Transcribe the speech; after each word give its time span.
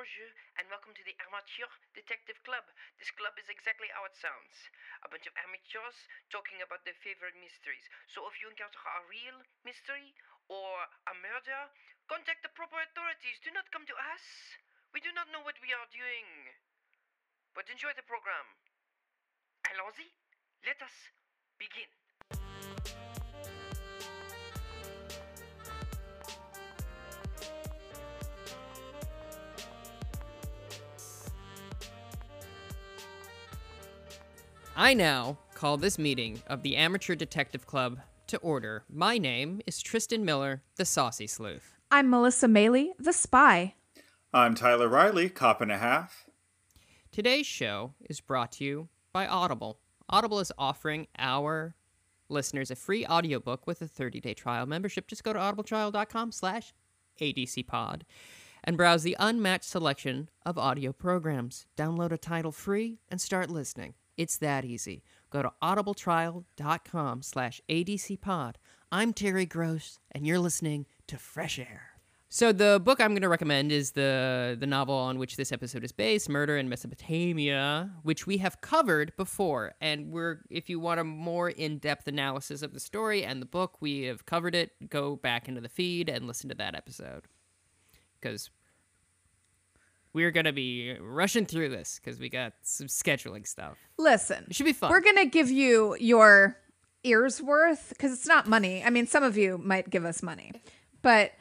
bonjour, 0.00 0.32
and 0.56 0.64
welcome 0.72 0.96
to 0.96 1.04
the 1.04 1.12
Amateur 1.28 1.68
Detective 1.92 2.40
Club. 2.40 2.64
This 2.96 3.12
club 3.20 3.36
is 3.36 3.52
exactly 3.52 3.84
how 3.92 4.08
it 4.08 4.16
sounds 4.16 4.72
a 5.04 5.12
bunch 5.12 5.28
of 5.28 5.36
amateurs 5.44 6.08
talking 6.32 6.56
about 6.64 6.80
their 6.88 6.96
favorite 7.04 7.36
mysteries. 7.36 7.84
So 8.08 8.24
if 8.24 8.40
you 8.40 8.48
encounter 8.48 8.80
a 8.80 9.04
real 9.12 9.44
mystery 9.60 10.16
or 10.48 10.88
a 11.04 11.12
murder, 11.20 11.68
contact 12.08 12.40
the 12.40 12.48
proper 12.56 12.80
authorities. 12.80 13.44
Do 13.44 13.52
not 13.52 13.68
come 13.68 13.84
to 13.92 13.96
us. 14.16 14.24
We 14.96 15.04
do 15.04 15.12
not 15.12 15.28
know 15.36 15.44
what 15.44 15.60
we 15.60 15.68
are 15.76 15.88
doing. 15.92 16.48
But 17.52 17.68
enjoy 17.68 17.92
the 17.92 18.08
program. 18.08 18.56
Allons-y, 19.68 20.08
let 20.64 20.80
us 20.80 20.96
begin. 21.60 21.99
I 34.80 34.94
now 34.94 35.36
call 35.54 35.76
this 35.76 35.98
meeting 35.98 36.40
of 36.46 36.62
the 36.62 36.74
Amateur 36.74 37.14
Detective 37.14 37.66
Club 37.66 37.98
to 38.28 38.38
order. 38.38 38.84
My 38.88 39.18
name 39.18 39.60
is 39.66 39.82
Tristan 39.82 40.24
Miller, 40.24 40.62
the 40.76 40.86
Saucy 40.86 41.26
Sleuth. 41.26 41.76
I'm 41.90 42.08
Melissa 42.08 42.46
Maley, 42.46 42.92
the 42.98 43.12
spy. 43.12 43.74
I'm 44.32 44.54
Tyler 44.54 44.88
Riley, 44.88 45.28
cop 45.28 45.60
and 45.60 45.70
a 45.70 45.76
half. 45.76 46.30
Today's 47.12 47.44
show 47.44 47.92
is 48.08 48.22
brought 48.22 48.52
to 48.52 48.64
you 48.64 48.88
by 49.12 49.26
Audible. 49.26 49.80
Audible 50.08 50.40
is 50.40 50.50
offering 50.56 51.08
our 51.18 51.74
listeners 52.30 52.70
a 52.70 52.74
free 52.74 53.04
audiobook 53.04 53.66
with 53.66 53.82
a 53.82 53.86
30-day 53.86 54.32
trial 54.32 54.64
membership. 54.64 55.08
Just 55.08 55.24
go 55.24 55.34
to 55.34 55.38
audibletrial.com 55.38 56.32
slash 56.32 56.72
adcpod 57.20 58.00
and 58.64 58.78
browse 58.78 59.02
the 59.02 59.16
unmatched 59.18 59.64
selection 59.64 60.30
of 60.46 60.56
audio 60.56 60.90
programs. 60.90 61.66
Download 61.76 62.12
a 62.12 62.16
title 62.16 62.50
free 62.50 63.00
and 63.10 63.20
start 63.20 63.50
listening. 63.50 63.92
It's 64.20 64.36
that 64.36 64.66
easy. 64.66 65.02
Go 65.30 65.40
to 65.40 65.50
audibletrial.com 65.62 67.22
slash 67.22 67.62
adcpod. 67.70 68.56
I'm 68.92 69.14
Terry 69.14 69.46
Gross, 69.46 69.98
and 70.12 70.26
you're 70.26 70.38
listening 70.38 70.84
to 71.06 71.16
Fresh 71.16 71.58
Air. 71.58 71.92
So 72.28 72.52
the 72.52 72.82
book 72.84 73.00
I'm 73.00 73.12
going 73.12 73.22
to 73.22 73.30
recommend 73.30 73.72
is 73.72 73.92
the 73.92 74.58
the 74.60 74.66
novel 74.66 74.94
on 74.94 75.18
which 75.18 75.36
this 75.36 75.52
episode 75.52 75.84
is 75.84 75.92
based, 75.92 76.28
Murder 76.28 76.58
in 76.58 76.68
Mesopotamia, 76.68 77.92
which 78.02 78.26
we 78.26 78.36
have 78.36 78.60
covered 78.60 79.16
before. 79.16 79.72
And 79.80 80.12
we're 80.12 80.42
if 80.50 80.68
you 80.68 80.78
want 80.80 81.00
a 81.00 81.04
more 81.04 81.48
in-depth 81.48 82.06
analysis 82.06 82.60
of 82.60 82.74
the 82.74 82.80
story 82.80 83.24
and 83.24 83.40
the 83.40 83.46
book, 83.46 83.78
we 83.80 84.02
have 84.02 84.26
covered 84.26 84.54
it. 84.54 84.90
Go 84.90 85.16
back 85.16 85.48
into 85.48 85.62
the 85.62 85.70
feed 85.70 86.10
and 86.10 86.26
listen 86.26 86.50
to 86.50 86.56
that 86.56 86.74
episode. 86.74 87.24
Cuz 88.20 88.50
we're 90.12 90.30
going 90.30 90.46
to 90.46 90.52
be 90.52 90.96
rushing 91.00 91.46
through 91.46 91.68
this 91.70 91.98
cuz 92.04 92.18
we 92.18 92.28
got 92.28 92.52
some 92.62 92.86
scheduling 92.88 93.46
stuff. 93.46 93.76
Listen, 93.98 94.44
It 94.48 94.54
should 94.56 94.66
be 94.66 94.72
fun. 94.72 94.90
we're 94.90 95.00
going 95.00 95.16
to 95.16 95.26
give 95.26 95.50
you 95.50 95.96
your 96.00 96.56
ears 97.04 97.40
worth 97.40 97.90
because 97.90 98.12
it's 98.12 98.26
not 98.26 98.46
money. 98.46 98.82
I 98.84 98.90
mean, 98.90 99.06
some 99.06 99.22
of 99.22 99.36
you 99.36 99.56
might 99.58 99.88
give 99.90 100.04
us 100.04 100.22
money, 100.22 100.52
but 101.02 101.32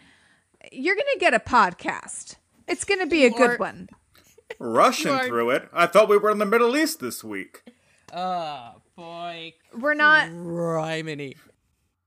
you're 0.71 0.95
going 0.95 1.07
to 1.13 1.19
get 1.19 1.33
a 1.33 1.39
podcast. 1.39 2.35
It's 2.67 2.85
going 2.85 2.99
to 2.99 3.07
be 3.07 3.25
a 3.25 3.31
Or- 3.31 3.37
good 3.37 3.59
one. 3.59 3.89
Rushing 4.59 5.11
are- 5.11 5.27
through 5.27 5.51
it. 5.51 5.69
I 5.73 5.85
thought 5.85 6.09
we 6.09 6.17
were 6.17 6.29
in 6.31 6.37
the 6.37 6.45
Middle 6.45 6.75
East 6.77 6.99
this 6.99 7.23
week. 7.23 7.63
Oh, 8.13 8.81
boy. 8.95 9.53
We're 9.77 9.93
not. 9.93 10.29
Criminy. 10.29 11.35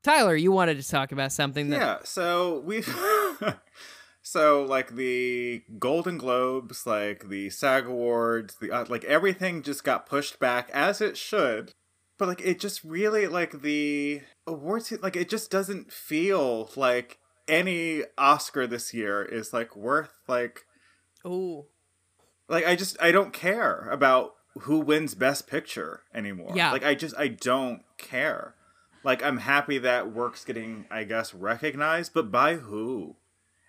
Tyler, 0.02 0.34
you 0.34 0.50
wanted 0.50 0.82
to 0.82 0.88
talk 0.88 1.12
about 1.12 1.30
something 1.30 1.70
that 1.70 1.76
Yeah, 1.80 1.98
so 2.04 2.58
we 2.66 2.78
So 4.32 4.64
like 4.64 4.96
the 4.96 5.62
Golden 5.78 6.16
Globes, 6.16 6.86
like 6.86 7.28
the 7.28 7.50
SAG 7.50 7.84
Awards, 7.84 8.56
the 8.62 8.70
uh, 8.70 8.86
like 8.88 9.04
everything 9.04 9.62
just 9.62 9.84
got 9.84 10.06
pushed 10.06 10.38
back 10.38 10.70
as 10.72 11.02
it 11.02 11.18
should. 11.18 11.72
But 12.16 12.28
like 12.28 12.40
it 12.40 12.58
just 12.58 12.82
really 12.82 13.26
like 13.26 13.60
the 13.60 14.22
awards 14.46 14.90
like 15.02 15.16
it 15.16 15.28
just 15.28 15.50
doesn't 15.50 15.92
feel 15.92 16.70
like 16.76 17.18
any 17.46 18.04
Oscar 18.16 18.66
this 18.66 18.94
year 18.94 19.22
is 19.22 19.52
like 19.52 19.76
worth 19.76 20.14
like 20.26 20.64
Oh, 21.26 21.66
like 22.48 22.66
I 22.66 22.74
just 22.74 22.96
I 23.02 23.12
don't 23.12 23.34
care 23.34 23.86
about 23.90 24.32
who 24.62 24.78
wins 24.78 25.14
best 25.14 25.46
picture 25.46 26.04
anymore. 26.14 26.52
Yeah. 26.54 26.72
Like 26.72 26.86
I 26.86 26.94
just 26.94 27.14
I 27.18 27.28
don't 27.28 27.82
care. 27.98 28.54
Like 29.04 29.22
I'm 29.22 29.38
happy 29.38 29.76
that 29.76 30.10
work's 30.10 30.42
getting 30.42 30.86
I 30.90 31.04
guess 31.04 31.34
recognized, 31.34 32.14
but 32.14 32.30
by 32.30 32.54
who? 32.54 33.16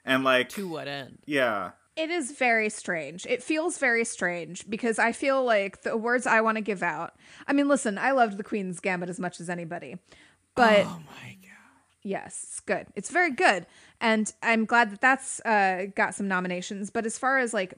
And 0.05 0.23
like 0.23 0.49
to 0.49 0.67
what 0.67 0.87
end? 0.87 1.19
yeah. 1.25 1.71
It 1.95 2.09
is 2.09 2.31
very 2.31 2.69
strange. 2.69 3.27
It 3.27 3.43
feels 3.43 3.77
very 3.77 4.03
strange 4.03 4.67
because 4.67 4.97
I 4.97 5.11
feel 5.11 5.45
like 5.45 5.83
the 5.83 5.91
awards 5.91 6.25
I 6.25 6.41
want 6.41 6.57
to 6.57 6.61
give 6.61 6.81
out. 6.81 7.13
I 7.47 7.53
mean, 7.53 7.67
listen, 7.67 7.99
I 7.99 8.11
loved 8.11 8.37
The 8.37 8.43
Queen's 8.43 8.79
Gambit 8.79 9.09
as 9.09 9.19
much 9.19 9.39
as 9.39 9.47
anybody, 9.47 9.99
but 10.55 10.85
oh 10.87 11.01
my 11.05 11.37
god. 11.41 11.49
Yes, 12.01 12.45
it's 12.49 12.59
good. 12.61 12.87
It's 12.95 13.11
very 13.11 13.31
good, 13.31 13.67
and 14.01 14.33
I'm 14.41 14.65
glad 14.65 14.91
that 14.91 15.01
that's 15.01 15.39
uh, 15.41 15.85
got 15.95 16.15
some 16.15 16.27
nominations. 16.27 16.89
But 16.89 17.05
as 17.05 17.19
far 17.19 17.37
as 17.37 17.53
like 17.53 17.75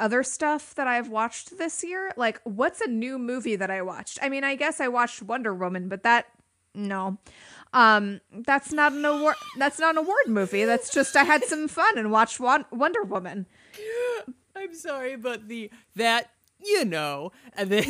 other 0.00 0.24
stuff 0.24 0.74
that 0.74 0.88
I've 0.88 1.08
watched 1.08 1.58
this 1.58 1.84
year, 1.84 2.12
like 2.16 2.40
what's 2.42 2.80
a 2.80 2.88
new 2.88 3.20
movie 3.20 3.54
that 3.54 3.70
I 3.70 3.82
watched? 3.82 4.18
I 4.20 4.28
mean, 4.28 4.42
I 4.42 4.56
guess 4.56 4.80
I 4.80 4.88
watched 4.88 5.22
Wonder 5.22 5.54
Woman, 5.54 5.88
but 5.88 6.02
that 6.02 6.26
no, 6.74 7.18
um, 7.72 8.20
that's 8.32 8.72
not 8.72 8.92
an 8.92 9.04
award. 9.04 9.36
That's 9.58 9.78
not 9.78 9.90
an 9.90 9.98
award 9.98 10.26
movie. 10.28 10.64
That's 10.64 10.90
just 10.92 11.16
I 11.16 11.24
had 11.24 11.44
some 11.44 11.68
fun 11.68 11.98
and 11.98 12.10
watched 12.10 12.40
Wonder 12.40 13.02
Woman. 13.02 13.46
I'm 14.56 14.74
sorry, 14.74 15.16
but 15.16 15.48
the 15.48 15.70
that 15.96 16.30
you 16.64 16.84
know, 16.84 17.30
and 17.54 17.70
then 17.70 17.84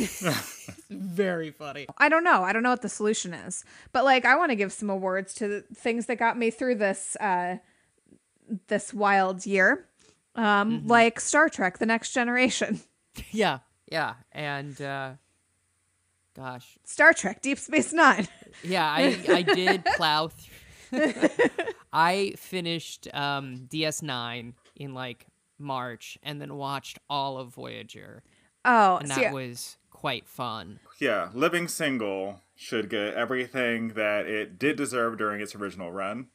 very 0.89 1.51
funny. 1.51 1.87
I 1.97 2.09
don't 2.09 2.23
know. 2.23 2.43
I 2.43 2.53
don't 2.53 2.63
know 2.63 2.69
what 2.69 2.81
the 2.81 2.89
solution 2.89 3.33
is, 3.33 3.63
but 3.91 4.03
like 4.05 4.25
I 4.25 4.35
want 4.35 4.51
to 4.51 4.55
give 4.55 4.71
some 4.71 4.89
awards 4.89 5.33
to 5.35 5.47
the 5.47 5.61
things 5.73 6.05
that 6.05 6.17
got 6.19 6.37
me 6.37 6.51
through 6.51 6.75
this 6.75 7.15
uh 7.17 7.57
this 8.67 8.93
wild 8.93 9.45
year. 9.45 9.85
Um 10.35 10.85
like 10.87 11.19
Star 11.19 11.49
Trek 11.49 11.79
The 11.79 11.85
Next 11.85 12.11
Generation. 12.11 12.81
Yeah, 13.31 13.59
yeah, 13.91 14.13
and 14.31 14.79
uh 14.81 15.13
gosh, 16.39 16.77
Star 16.83 17.13
Trek 17.13 17.41
Deep 17.41 17.59
Space 17.59 17.91
9. 17.93 18.27
yeah, 18.63 18.85
I 18.89 19.19
I 19.27 19.41
did 19.41 19.83
plow 19.95 20.29
through. 20.29 21.13
I 21.93 22.33
finished 22.37 23.07
um 23.13 23.67
DS9 23.69 24.53
in 24.75 24.93
like 24.93 25.25
March, 25.57 26.17
and 26.23 26.41
then 26.41 26.55
watched 26.55 26.99
all 27.09 27.37
of 27.37 27.49
Voyager, 27.53 28.23
Oh, 28.65 28.97
and 28.97 29.09
see, 29.11 29.21
that 29.21 29.33
was 29.33 29.77
quite 29.91 30.27
fun. 30.27 30.79
Yeah. 30.99 31.29
Living 31.33 31.67
Single 31.67 32.41
should 32.55 32.89
get 32.89 33.13
everything 33.15 33.89
that 33.89 34.25
it 34.25 34.57
did 34.57 34.77
deserve 34.77 35.17
during 35.17 35.41
its 35.41 35.53
original 35.55 35.91
run. 35.91 36.27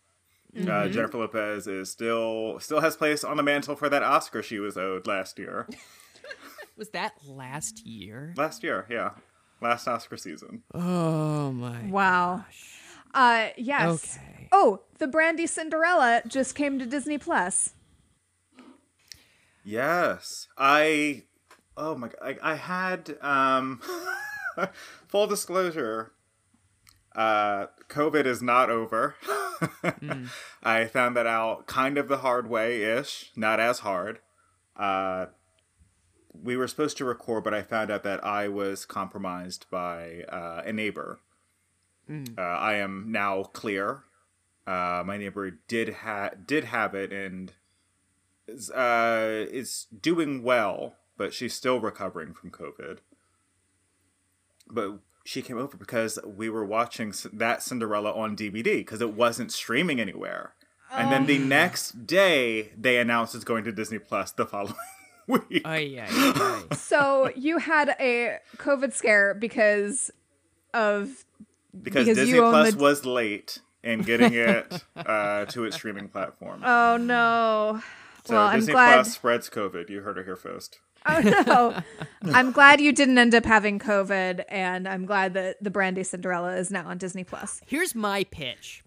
Uh, 0.56 0.86
Jennifer 0.88 1.18
Lopez 1.18 1.66
is 1.66 1.90
still 1.90 2.60
still 2.60 2.80
has 2.80 2.94
place 2.96 3.24
on 3.24 3.36
the 3.36 3.42
mantle 3.42 3.74
for 3.74 3.88
that 3.88 4.02
Oscar 4.04 4.40
she 4.42 4.58
was 4.60 4.76
owed 4.76 5.06
last 5.06 5.38
year. 5.38 5.66
Was 6.76 6.90
that 6.90 7.12
last 7.26 7.84
year? 7.86 8.34
last 8.36 8.62
year, 8.64 8.86
yeah. 8.90 9.10
Last 9.64 9.88
Oscar 9.88 10.18
season. 10.18 10.62
Oh 10.74 11.50
my. 11.52 11.86
wow. 11.86 12.44
Uh 13.14 13.48
yes. 13.56 14.18
Okay. 14.18 14.48
Oh, 14.52 14.82
the 14.98 15.06
Brandy 15.06 15.46
Cinderella 15.46 16.22
just 16.26 16.54
came 16.54 16.78
to 16.78 16.86
Disney 16.86 17.16
Plus. 17.18 17.72
Yes, 19.64 20.48
I. 20.58 21.22
Oh 21.76 21.96
my 21.96 22.08
god, 22.08 22.38
I, 22.42 22.52
I 22.52 22.54
had 22.56 23.16
um. 23.22 23.80
full 25.08 25.26
disclosure. 25.26 26.12
Uh, 27.14 27.66
COVID 27.88 28.26
is 28.26 28.42
not 28.42 28.70
over. 28.70 29.14
I 30.62 30.84
found 30.86 31.16
that 31.16 31.26
out 31.26 31.66
kind 31.66 31.96
of 31.96 32.08
the 32.08 32.18
hard 32.18 32.48
way 32.48 32.82
ish, 32.82 33.30
not 33.36 33.60
as 33.60 33.80
hard. 33.80 34.18
Uh, 34.76 35.26
we 36.42 36.56
were 36.56 36.68
supposed 36.68 36.96
to 36.98 37.04
record, 37.04 37.44
but 37.44 37.54
I 37.54 37.62
found 37.62 37.90
out 37.90 38.02
that 38.02 38.24
I 38.24 38.48
was 38.48 38.84
compromised 38.84 39.66
by 39.70 40.24
uh, 40.28 40.62
a 40.64 40.72
neighbor. 40.72 41.20
Uh, 42.36 42.42
I 42.42 42.74
am 42.74 43.10
now 43.10 43.44
clear. 43.44 44.02
Uh, 44.66 45.02
my 45.06 45.16
neighbor 45.16 45.50
did 45.68 45.94
ha- 45.94 46.30
did 46.44 46.64
have 46.64 46.94
it 46.94 47.12
and 47.12 47.52
is, 48.46 48.70
uh, 48.70 49.46
is 49.50 49.86
doing 50.00 50.42
well, 50.42 50.96
but 51.16 51.32
she's 51.32 51.54
still 51.54 51.80
recovering 51.80 52.34
from 52.34 52.50
COVID. 52.50 52.98
But 54.70 54.98
she 55.24 55.40
came 55.40 55.58
over 55.58 55.76
because 55.76 56.18
we 56.24 56.50
were 56.50 56.64
watching 56.64 57.14
that 57.32 57.62
Cinderella 57.62 58.12
on 58.12 58.36
DVD 58.36 58.78
because 58.78 59.00
it 59.00 59.14
wasn't 59.14 59.52
streaming 59.52 60.00
anywhere. 60.00 60.54
And 60.92 61.10
then 61.10 61.26
the 61.26 61.38
next 61.38 62.06
day, 62.06 62.70
they 62.78 62.98
announced 62.98 63.34
it's 63.34 63.42
going 63.42 63.64
to 63.64 63.72
Disney 63.72 63.98
Plus 63.98 64.30
the 64.30 64.46
following 64.46 64.76
week. 65.50 65.62
Oh 65.64 65.74
yeah. 65.74 66.08
yeah, 66.12 66.62
yeah. 66.70 66.76
So 66.76 67.30
you 67.36 67.58
had 67.58 67.94
a 68.00 68.38
COVID 68.58 68.92
scare 68.92 69.34
because 69.34 70.10
of 70.72 71.24
because, 71.82 72.06
because 72.06 72.16
Disney 72.16 72.38
Plus 72.38 72.74
the- 72.74 72.78
was 72.78 73.04
late 73.06 73.60
in 73.82 74.00
getting 74.02 74.32
it 74.34 74.82
uh, 74.96 75.44
to 75.46 75.64
its 75.64 75.76
streaming 75.76 76.08
platform. 76.08 76.62
oh 76.64 76.96
no. 76.96 77.80
So 78.24 78.34
Well, 78.34 78.46
I'm 78.46 78.60
Disney 78.60 78.72
glad- 78.72 78.94
Plus 78.94 79.12
spreads 79.14 79.50
COVID. 79.50 79.90
You 79.90 80.00
heard 80.02 80.18
it 80.18 80.24
here 80.24 80.36
first. 80.36 80.80
Oh 81.06 81.20
no. 81.20 81.82
I'm 82.34 82.50
glad 82.52 82.80
you 82.80 82.90
didn't 82.92 83.18
end 83.18 83.34
up 83.34 83.44
having 83.44 83.78
COVID 83.78 84.44
and 84.48 84.88
I'm 84.88 85.04
glad 85.04 85.34
that 85.34 85.62
the 85.62 85.70
Brandy 85.70 86.02
Cinderella 86.02 86.56
is 86.56 86.70
now 86.70 86.86
on 86.86 86.96
Disney 86.96 87.24
Plus. 87.24 87.60
Here's 87.66 87.94
my 87.94 88.24
pitch. 88.24 88.82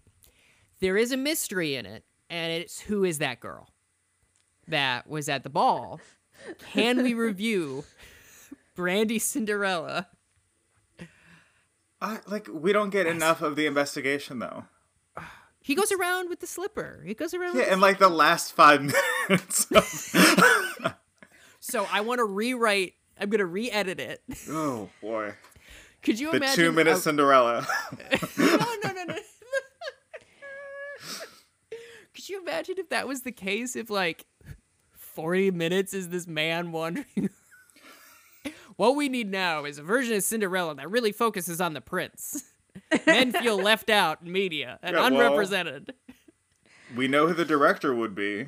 There 0.80 0.96
is 0.96 1.12
a 1.12 1.16
mystery 1.16 1.74
in 1.76 1.86
it, 1.86 2.04
and 2.30 2.52
it's 2.52 2.80
who 2.80 3.02
is 3.04 3.18
that 3.18 3.40
girl 3.40 3.68
that 4.68 5.08
was 5.08 5.28
at 5.28 5.42
the 5.42 5.50
ball? 5.50 6.00
Can 6.72 7.02
we 7.02 7.14
review 7.14 7.84
Brandy 8.74 9.18
Cinderella? 9.18 10.08
I, 12.00 12.18
like 12.26 12.48
we 12.52 12.72
don't 12.72 12.90
get 12.90 13.06
enough 13.06 13.42
of 13.42 13.56
the 13.56 13.66
investigation 13.66 14.38
though. 14.38 14.64
He 15.62 15.74
goes 15.74 15.90
around 15.92 16.28
with 16.30 16.40
the 16.40 16.46
slipper. 16.46 17.02
He 17.04 17.12
goes 17.12 17.34
around. 17.34 17.56
Yeah, 17.56 17.64
with 17.64 17.72
in 17.72 17.80
like 17.80 17.98
the 17.98 18.08
last 18.08 18.52
five 18.52 18.80
minutes. 19.28 19.66
of- 19.72 20.94
So 21.60 21.86
I 21.92 22.00
want 22.02 22.20
to 22.20 22.24
rewrite. 22.24 22.94
I'm 23.20 23.28
gonna 23.30 23.44
re-edit 23.44 23.98
it. 24.00 24.22
oh 24.48 24.88
boy, 25.02 25.34
Could 26.02 26.20
you 26.20 26.30
the 26.30 26.36
imagine? 26.36 26.56
two 26.64 26.72
minute 26.72 26.94
a- 26.96 27.00
Cinderella. 27.00 27.66
no, 28.38 28.46
no, 28.84 28.92
no, 28.92 29.04
no. 29.04 29.14
Could 32.14 32.28
you 32.28 32.40
imagine 32.40 32.76
if 32.78 32.88
that 32.90 33.06
was 33.06 33.22
the 33.22 33.32
case? 33.32 33.76
If 33.76 33.90
like 33.90 34.24
40 35.18 35.50
minutes 35.50 35.94
is 35.94 36.10
this 36.10 36.28
man 36.28 36.70
wandering. 36.70 37.28
what 38.76 38.94
we 38.94 39.08
need 39.08 39.28
now 39.32 39.64
is 39.64 39.76
a 39.76 39.82
version 39.82 40.14
of 40.14 40.22
Cinderella 40.22 40.76
that 40.76 40.88
really 40.88 41.10
focuses 41.10 41.60
on 41.60 41.72
the 41.74 41.80
prince. 41.80 42.44
Men 43.06 43.32
feel 43.32 43.56
left 43.56 43.90
out 43.90 44.22
in 44.22 44.30
media 44.30 44.78
and 44.80 44.94
Yeah, 44.94 45.02
well- 45.10 45.12
unrepresented. 45.12 45.92
we 46.94 47.08
know 47.08 47.26
who 47.26 47.34
the 47.34 47.44
director 47.44 47.92
would 47.92 48.14
be. 48.14 48.46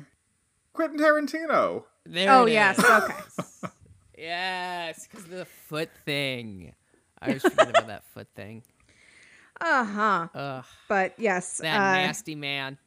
Quentin 0.71 0.97
Tarantino. 0.97 1.83
There 2.05 2.31
Oh 2.31 2.45
it 2.45 2.53
yes, 2.53 2.79
is. 2.79 2.85
okay. 2.85 3.15
Yes, 4.17 5.07
because 5.07 5.25
of 5.25 5.31
the 5.31 5.45
foot 5.45 5.89
thing. 6.05 6.73
I 7.21 7.33
was 7.33 7.41
forgetting 7.41 7.71
about 7.71 7.87
that 7.87 8.05
foot 8.13 8.27
thing. 8.35 8.63
Uh-huh. 9.59 10.27
Ugh, 10.33 10.65
But 10.87 11.15
yes, 11.17 11.57
that 11.57 11.75
uh, 11.75 11.93
nasty 12.05 12.35
man. 12.35 12.77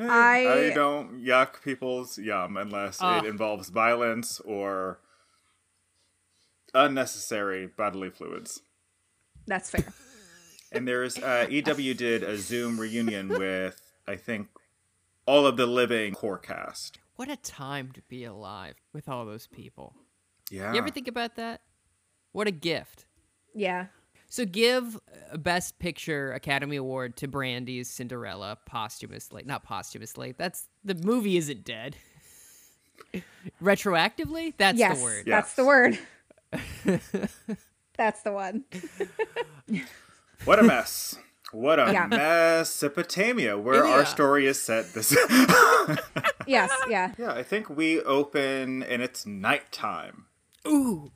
I- 0.00 0.68
I 0.70 0.74
don't 0.74 1.22
yuck 1.22 1.62
people's 1.62 2.18
yum 2.18 2.56
unless 2.56 2.98
Ah. 3.00 3.18
it 3.18 3.26
involves 3.26 3.68
violence 3.70 4.40
or 4.40 4.98
unnecessary 6.72 7.66
bodily 7.66 8.10
fluids. 8.10 8.62
that's 9.46 9.70
fair. 9.70 9.92
And 10.72 10.88
there's 10.88 11.18
uh, 11.18 11.46
EW 11.48 11.94
did 11.94 12.22
a 12.24 12.36
Zoom 12.36 12.80
reunion 12.80 13.28
with 13.28 13.80
I 14.08 14.16
think 14.16 14.48
all 15.26 15.46
of 15.46 15.56
the 15.56 15.66
living 15.66 16.14
core 16.14 16.38
cast. 16.38 16.98
What 17.16 17.28
a 17.30 17.36
time 17.36 17.92
to 17.92 18.02
be 18.08 18.24
alive 18.24 18.74
with 18.92 19.08
all 19.08 19.24
those 19.24 19.46
people. 19.46 19.94
Yeah. 20.50 20.72
You 20.72 20.78
ever 20.78 20.88
think 20.90 21.06
about 21.06 21.36
that? 21.36 21.60
What 22.32 22.48
a 22.48 22.50
gift. 22.50 23.04
Yeah. 23.54 23.86
So 24.34 24.44
give 24.44 24.98
a 25.30 25.38
Best 25.38 25.78
Picture 25.78 26.32
Academy 26.32 26.74
Award 26.74 27.16
to 27.18 27.28
Brandy's 27.28 27.88
Cinderella 27.88 28.58
posthumously. 28.66 29.44
Not 29.46 29.62
posthumously. 29.62 30.34
That's 30.36 30.66
the 30.82 30.96
movie 30.96 31.36
isn't 31.36 31.62
dead. 31.62 31.94
Retroactively? 33.62 34.54
That's 34.58 34.76
yes, 34.76 34.98
the 34.98 35.04
word. 35.04 35.22
Yeah. 35.24 35.36
that's 35.36 35.54
the 35.54 35.64
word. 35.64 35.98
that's 37.96 38.22
the 38.22 38.32
one. 38.42 38.64
What 40.44 40.58
a 40.58 40.64
mess. 40.64 41.16
What 41.52 41.78
a 41.78 41.92
Yeah. 41.92 42.08
Mesopotamia, 42.08 43.56
where 43.56 43.84
our 43.84 44.04
story 44.04 44.46
is 44.46 44.58
set 44.60 44.94
this 44.94 45.16
Yes, 46.48 46.72
yeah. 46.88 47.12
Yeah, 47.16 47.32
I 47.32 47.44
think 47.44 47.70
we 47.70 48.00
open 48.00 48.82
and 48.82 49.00
it's 49.00 49.24
nighttime. 49.26 50.26
Ooh. 50.66 51.12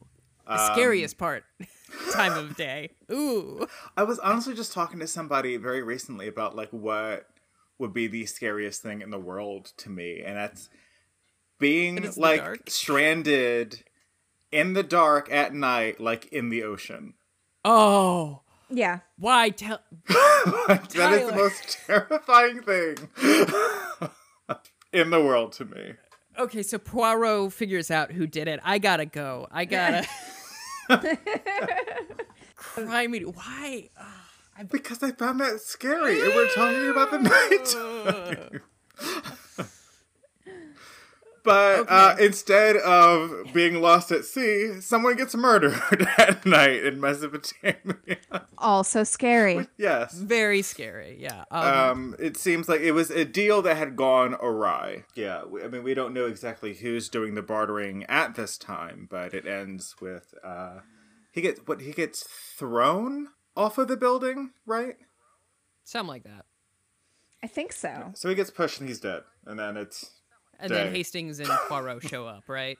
The 0.48 0.54
Um, 0.60 0.72
scariest 0.72 1.18
part. 1.18 1.44
Time 2.12 2.32
of 2.32 2.56
day. 2.56 2.90
Ooh. 3.12 3.66
I 3.96 4.02
was 4.02 4.18
honestly 4.18 4.54
just 4.54 4.72
talking 4.72 4.98
to 5.00 5.06
somebody 5.06 5.56
very 5.56 5.82
recently 5.82 6.26
about 6.26 6.56
like 6.56 6.70
what 6.70 7.26
would 7.78 7.92
be 7.92 8.06
the 8.08 8.26
scariest 8.26 8.82
thing 8.82 9.00
in 9.02 9.10
the 9.10 9.18
world 9.18 9.72
to 9.78 9.90
me, 9.90 10.22
and 10.24 10.36
that's 10.36 10.68
being 11.60 11.96
And 11.96 12.06
it's 12.06 12.14
the 12.16 12.20
like 12.22 12.68
stranded 12.70 13.84
in 14.50 14.72
the 14.72 14.82
dark 14.82 15.30
at 15.30 15.54
night, 15.54 16.00
like 16.00 16.26
in 16.32 16.48
the 16.48 16.62
ocean. 16.62 17.14
Oh. 17.64 18.40
Yeah. 18.70 19.00
Why 19.18 19.50
tell 19.50 19.80
that 20.08 20.88
is 21.12 21.30
the 21.30 21.34
most 21.36 21.78
terrifying 21.86 22.60
thing 22.62 22.96
in 24.92 25.10
the 25.10 25.22
world 25.22 25.52
to 25.52 25.64
me. 25.64 25.94
Okay, 26.38 26.62
so 26.62 26.78
Poirot 26.78 27.52
figures 27.52 27.90
out 27.90 28.12
who 28.12 28.26
did 28.26 28.46
it. 28.46 28.60
I 28.62 28.78
gotta 28.78 29.06
go. 29.06 29.48
I 29.50 29.64
gotta 29.64 30.06
Crime 32.56 33.11
me. 33.11 33.20
Why? 33.25 33.90
Because 34.70 35.02
I 35.02 35.12
found 35.12 35.40
that 35.40 35.61
scary, 35.61 36.20
and 36.20 36.35
we're 36.35 36.49
talking 36.49 36.88
about 36.88 37.11
the 37.11 37.19
night. 37.19 38.62
But 41.44 41.87
uh, 41.88 42.17
instead 42.20 42.76
of 42.76 43.52
being 43.55 43.81
lost 43.81 44.11
at 44.12 44.25
sea, 44.25 44.81
someone 44.81 45.17
gets 45.17 45.35
murdered 45.35 45.81
at 46.19 46.44
night 46.44 46.85
in 46.85 47.00
Mesopotamia. 47.00 48.19
Also 48.58 49.05
scary. 49.05 49.67
yes. 49.76 50.14
Very 50.14 50.62
scary. 50.62 51.17
Yeah. 51.20 51.44
Um, 51.50 51.64
Um, 51.64 52.17
it 52.19 52.37
seems 52.37 52.69
like 52.69 52.81
it 52.81 52.93
was 52.93 53.11
a 53.11 53.25
deal 53.25 53.62
that 53.62 53.76
had 53.76 53.96
gone 53.96 54.35
awry. 54.35 55.05
Yeah, 55.14 55.44
we- 55.44 55.62
I 55.62 55.69
mean, 55.69 55.82
we 55.82 55.94
don't 55.94 56.12
know 56.14 56.26
exactly 56.26 56.75
who's 56.75 57.08
doing 57.08 57.35
the 57.35 57.43
bartering 57.43 58.05
at 58.05 58.35
this 58.35 58.58
time, 58.58 59.06
but 59.11 59.32
it 59.35 59.46
ends 59.46 59.94
with 60.00 60.35
uh, 60.44 60.81
he 61.32 61.40
gets 61.40 61.61
what 61.67 61.81
he 61.82 61.93
gets 61.93 62.23
thrown 62.25 63.29
off 63.56 63.79
of 63.79 63.88
the 63.88 63.96
building, 63.96 64.50
right? 64.67 64.96
something 65.85 66.08
like 66.08 66.25
that. 66.25 66.44
I 67.43 67.46
think 67.46 67.73
so. 67.73 68.11
So 68.14 68.29
he 68.29 68.35
gets 68.35 68.50
pushed 68.50 68.81
and 68.81 68.88
he's 68.88 69.00
dead, 69.00 69.23
and 69.46 69.58
then 69.58 69.76
it's 69.76 70.11
And 70.58 70.70
then 70.70 70.93
Hastings 70.93 71.38
and 71.40 71.49
Poirot 71.69 72.02
show 72.02 72.26
up, 72.26 72.44
right? 72.49 72.78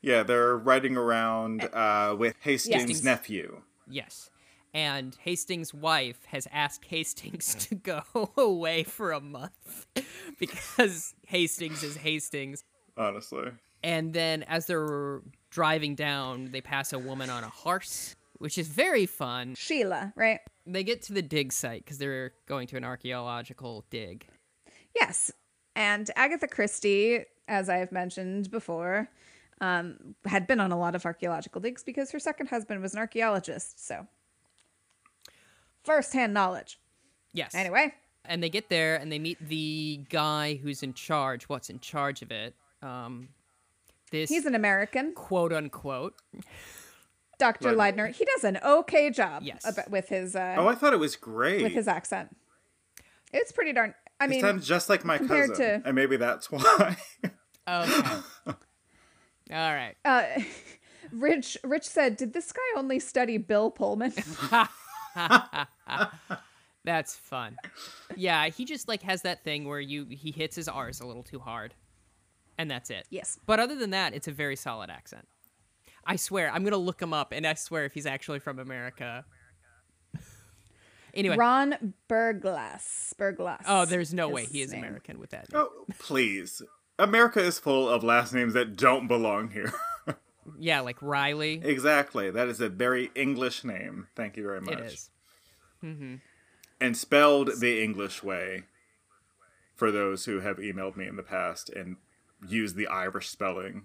yeah, 0.00 0.22
they're 0.22 0.56
riding 0.56 0.96
around 0.96 1.64
uh, 1.72 2.14
with 2.16 2.36
Hastings' 2.40 2.82
Hastings. 2.82 3.04
nephew. 3.04 3.62
Yes. 3.88 4.30
And 4.74 5.16
Hastings' 5.22 5.72
wife 5.74 6.24
has 6.26 6.46
asked 6.52 6.84
Hastings 6.84 7.54
to 7.66 7.74
go 7.74 8.02
away 8.36 8.84
for 8.84 9.12
a 9.12 9.20
month 9.20 9.86
because 10.38 11.14
Hastings 11.26 11.82
is 11.82 11.96
Hastings. 11.96 12.64
Honestly, 12.96 13.50
And 13.82 14.12
then 14.12 14.42
as 14.44 14.66
they're 14.66 15.22
driving 15.50 15.94
down, 15.94 16.50
they 16.52 16.60
pass 16.60 16.92
a 16.92 16.98
woman 16.98 17.30
on 17.30 17.44
a 17.44 17.48
horse, 17.48 18.14
which 18.38 18.58
is 18.58 18.68
very 18.68 19.06
fun. 19.06 19.54
Sheila, 19.54 20.12
right? 20.16 20.40
They 20.66 20.84
get 20.84 21.02
to 21.02 21.12
the 21.12 21.22
dig 21.22 21.52
site 21.52 21.84
because 21.84 21.98
they're 21.98 22.32
going 22.46 22.66
to 22.68 22.76
an 22.76 22.84
archaeological 22.84 23.84
dig. 23.90 24.26
Yes. 24.94 25.32
And 25.78 26.10
Agatha 26.16 26.48
Christie, 26.48 27.20
as 27.46 27.68
I 27.68 27.76
have 27.76 27.92
mentioned 27.92 28.50
before, 28.50 29.08
um, 29.60 30.16
had 30.26 30.48
been 30.48 30.58
on 30.58 30.72
a 30.72 30.76
lot 30.78 30.96
of 30.96 31.06
archaeological 31.06 31.60
digs 31.60 31.84
because 31.84 32.10
her 32.10 32.18
second 32.18 32.48
husband 32.48 32.82
was 32.82 32.94
an 32.94 32.98
archaeologist. 32.98 33.86
So, 33.86 34.08
first 35.84 36.12
hand 36.12 36.34
knowledge. 36.34 36.80
Yes. 37.32 37.54
Anyway, 37.54 37.94
and 38.24 38.42
they 38.42 38.50
get 38.50 38.68
there 38.68 38.96
and 38.96 39.12
they 39.12 39.20
meet 39.20 39.38
the 39.48 40.00
guy 40.10 40.56
who's 40.56 40.82
in 40.82 40.94
charge. 40.94 41.44
What's 41.48 41.70
in 41.70 41.78
charge 41.78 42.22
of 42.22 42.32
it? 42.32 42.56
Um, 42.82 43.28
this 44.10 44.30
he's 44.30 44.46
an 44.46 44.56
American, 44.56 45.12
quote 45.14 45.52
unquote. 45.52 46.14
Dr. 47.38 47.68
Leidner. 47.72 48.12
He 48.12 48.24
does 48.24 48.42
an 48.42 48.58
okay 48.64 49.10
job 49.10 49.44
Yes. 49.44 49.64
ab- 49.64 49.92
with 49.92 50.08
his 50.08 50.34
uh, 50.34 50.56
oh, 50.58 50.66
I 50.66 50.74
thought 50.74 50.92
it 50.92 50.98
was 50.98 51.14
great. 51.14 51.62
with 51.62 51.70
his 51.72 51.86
accent. 51.86 52.36
It's 53.32 53.52
pretty 53.52 53.72
darn. 53.72 53.94
I 54.20 54.26
mean, 54.26 54.40
sounds 54.40 54.66
just 54.66 54.88
like 54.88 55.04
my 55.04 55.18
cousin, 55.18 55.56
to- 55.56 55.82
and 55.84 55.94
maybe 55.94 56.16
that's 56.16 56.50
why. 56.50 56.96
Okay. 57.68 58.20
All 59.50 59.74
right. 59.74 59.94
uh, 60.04 60.24
Rich 61.12 61.56
Rich 61.64 61.84
said, 61.84 62.16
"Did 62.16 62.32
this 62.32 62.52
guy 62.52 62.60
only 62.76 62.98
study 62.98 63.38
Bill 63.38 63.70
Pullman?" 63.70 64.12
That's 66.84 67.14
fun. 67.16 67.56
Yeah, 68.16 68.46
he 68.48 68.64
just 68.64 68.88
like 68.88 69.02
has 69.02 69.22
that 69.22 69.44
thing 69.44 69.66
where 69.68 69.80
you 69.80 70.06
he 70.10 70.30
hits 70.30 70.56
his 70.56 70.68
R's 70.68 71.00
a 71.00 71.06
little 71.06 71.22
too 71.22 71.38
hard. 71.38 71.74
And 72.60 72.68
that's 72.70 72.90
it. 72.90 73.06
yes. 73.10 73.38
But 73.46 73.60
other 73.60 73.76
than 73.76 73.90
that, 73.90 74.14
it's 74.14 74.26
a 74.26 74.32
very 74.32 74.56
solid 74.56 74.90
accent. 74.90 75.28
I 76.04 76.16
swear, 76.16 76.50
I'm 76.50 76.64
gonna 76.64 76.76
look 76.76 77.00
him 77.00 77.12
up 77.12 77.32
and 77.32 77.46
I 77.46 77.54
swear 77.54 77.84
if 77.84 77.92
he's 77.94 78.06
actually 78.06 78.38
from 78.40 78.58
America. 78.58 79.24
Anyway. 81.18 81.36
Ron 81.36 81.94
Berglas. 82.08 83.12
Berglas. 83.18 83.62
oh, 83.66 83.84
there's 83.84 84.14
no 84.14 84.28
way 84.28 84.42
his 84.42 84.50
he 84.52 84.62
is 84.62 84.72
name. 84.72 84.84
American 84.84 85.18
with 85.18 85.30
that. 85.30 85.46
oh, 85.52 85.68
please. 85.98 86.62
America 86.98 87.40
is 87.40 87.58
full 87.58 87.88
of 87.88 88.02
last 88.04 88.32
names 88.32 88.54
that 88.54 88.76
don't 88.76 89.06
belong 89.08 89.50
here. 89.50 89.72
Yeah, 90.58 90.80
like 90.80 90.96
Riley. 91.02 91.60
exactly. 91.62 92.30
That 92.30 92.48
is 92.48 92.58
a 92.58 92.70
very 92.70 93.10
English 93.14 93.64
name. 93.64 94.06
Thank 94.16 94.38
you 94.38 94.44
very 94.44 94.62
much. 94.62 94.78
It 94.78 94.80
is. 94.80 95.10
Mm-hmm. 95.84 96.14
and 96.80 96.96
spelled 96.96 97.60
the 97.60 97.82
English 97.82 98.22
way 98.22 98.62
for 99.76 99.92
those 99.92 100.24
who 100.24 100.40
have 100.40 100.56
emailed 100.56 100.96
me 100.96 101.06
in 101.06 101.16
the 101.16 101.22
past 101.22 101.68
and 101.68 101.96
use 102.48 102.72
the 102.74 102.86
Irish 102.86 103.28
spelling. 103.28 103.82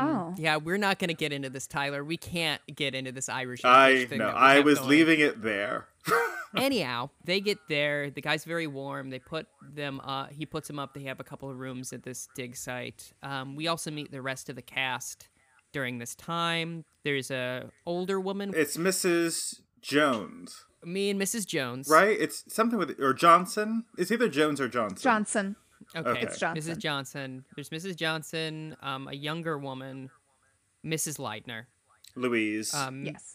Oh. 0.00 0.34
Yeah, 0.38 0.56
we're 0.56 0.78
not 0.78 0.98
going 0.98 1.08
to 1.08 1.14
get 1.14 1.32
into 1.32 1.50
this, 1.50 1.66
Tyler. 1.66 2.02
We 2.04 2.16
can't 2.16 2.60
get 2.74 2.94
into 2.94 3.12
this 3.12 3.28
Irish. 3.28 3.64
I 3.64 4.06
thing 4.06 4.18
know. 4.18 4.28
I 4.28 4.60
was 4.60 4.78
going. 4.78 4.90
leaving 4.90 5.20
it 5.20 5.42
there. 5.42 5.86
Anyhow, 6.56 7.10
they 7.24 7.40
get 7.40 7.58
there. 7.68 8.10
The 8.10 8.22
guy's 8.22 8.44
very 8.44 8.66
warm. 8.66 9.10
They 9.10 9.18
put 9.18 9.46
them. 9.62 10.00
Uh, 10.02 10.26
he 10.26 10.46
puts 10.46 10.68
them 10.68 10.78
up. 10.78 10.94
They 10.94 11.02
have 11.04 11.20
a 11.20 11.24
couple 11.24 11.50
of 11.50 11.58
rooms 11.58 11.92
at 11.92 12.02
this 12.02 12.28
dig 12.34 12.56
site. 12.56 13.12
Um, 13.22 13.54
we 13.56 13.68
also 13.68 13.90
meet 13.90 14.10
the 14.10 14.22
rest 14.22 14.48
of 14.48 14.56
the 14.56 14.62
cast 14.62 15.28
during 15.72 15.98
this 15.98 16.14
time. 16.14 16.84
There's 17.04 17.30
a 17.30 17.70
older 17.84 18.18
woman. 18.18 18.52
It's 18.56 18.76
Mrs. 18.78 19.60
Jones, 19.82 20.64
me 20.82 21.10
and 21.10 21.20
Mrs. 21.20 21.46
Jones. 21.46 21.88
right? 21.90 22.16
It's 22.18 22.44
something 22.52 22.78
with 22.78 22.98
or 22.98 23.12
Johnson. 23.12 23.84
It's 23.98 24.10
either 24.10 24.28
Jones 24.28 24.60
or 24.60 24.68
Johnson. 24.68 25.02
Johnson. 25.02 25.56
Okay. 25.96 26.08
Okay. 26.10 26.20
It's 26.22 26.38
Johnson. 26.38 26.74
Mrs. 26.74 26.78
Johnson. 26.78 27.44
There's 27.54 27.70
Mrs. 27.70 27.96
Johnson. 27.96 28.76
Um, 28.82 29.08
a 29.08 29.14
younger 29.14 29.58
woman, 29.58 30.10
Mrs. 30.84 31.18
Leidner. 31.18 31.64
Louise. 32.14 32.74
Um, 32.74 33.04
Yes. 33.06 33.34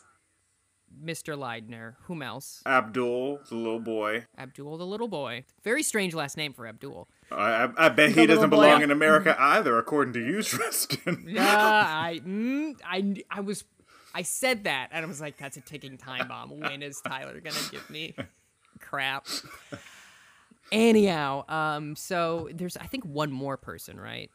Mr. 1.04 1.36
Leidner. 1.36 1.96
Whom 2.04 2.22
else? 2.22 2.62
Abdul, 2.68 3.40
the 3.50 3.56
little 3.56 3.80
boy. 3.80 4.26
Abdul, 4.38 4.78
the 4.78 4.86
little 4.86 5.08
boy. 5.08 5.44
Very 5.64 5.82
strange 5.82 6.14
last 6.14 6.38
name 6.38 6.54
for 6.54 6.68
Abdul. 6.68 7.08
I, 7.32 7.64
I, 7.64 7.86
I 7.86 7.90
bet 7.90 8.10
he 8.10 8.28
doesn't 8.28 8.30
little 8.30 8.48
boy. 8.50 8.66
belong 8.68 8.82
in 8.84 8.92
America 8.92 9.36
either, 9.40 9.76
according 9.80 10.14
to 10.14 10.20
you, 10.24 10.44
Tristan. 10.44 11.26
Yeah, 11.28 11.44
I, 11.48 12.22
mm, 12.24 12.76
I, 12.86 13.16
I 13.32 13.40
was, 13.40 13.64
I 14.14 14.22
said 14.22 14.66
that, 14.66 14.90
and 14.92 15.04
I 15.04 15.08
was 15.08 15.20
like, 15.20 15.38
"That's 15.40 15.58
a 15.58 15.62
ticking 15.62 15.98
time 15.98 16.28
bomb." 16.28 16.60
When 16.60 16.84
is 16.84 17.02
Tyler 17.02 17.40
gonna 17.40 17.56
give 17.72 17.90
me 17.90 18.16
crap? 18.80 19.26
Anyhow, 20.72 21.44
um, 21.50 21.96
so 21.96 22.50
there's, 22.54 22.78
I 22.78 22.86
think, 22.86 23.04
one 23.06 23.32
more 23.32 23.58
person, 23.58 24.00
right? 24.00 24.32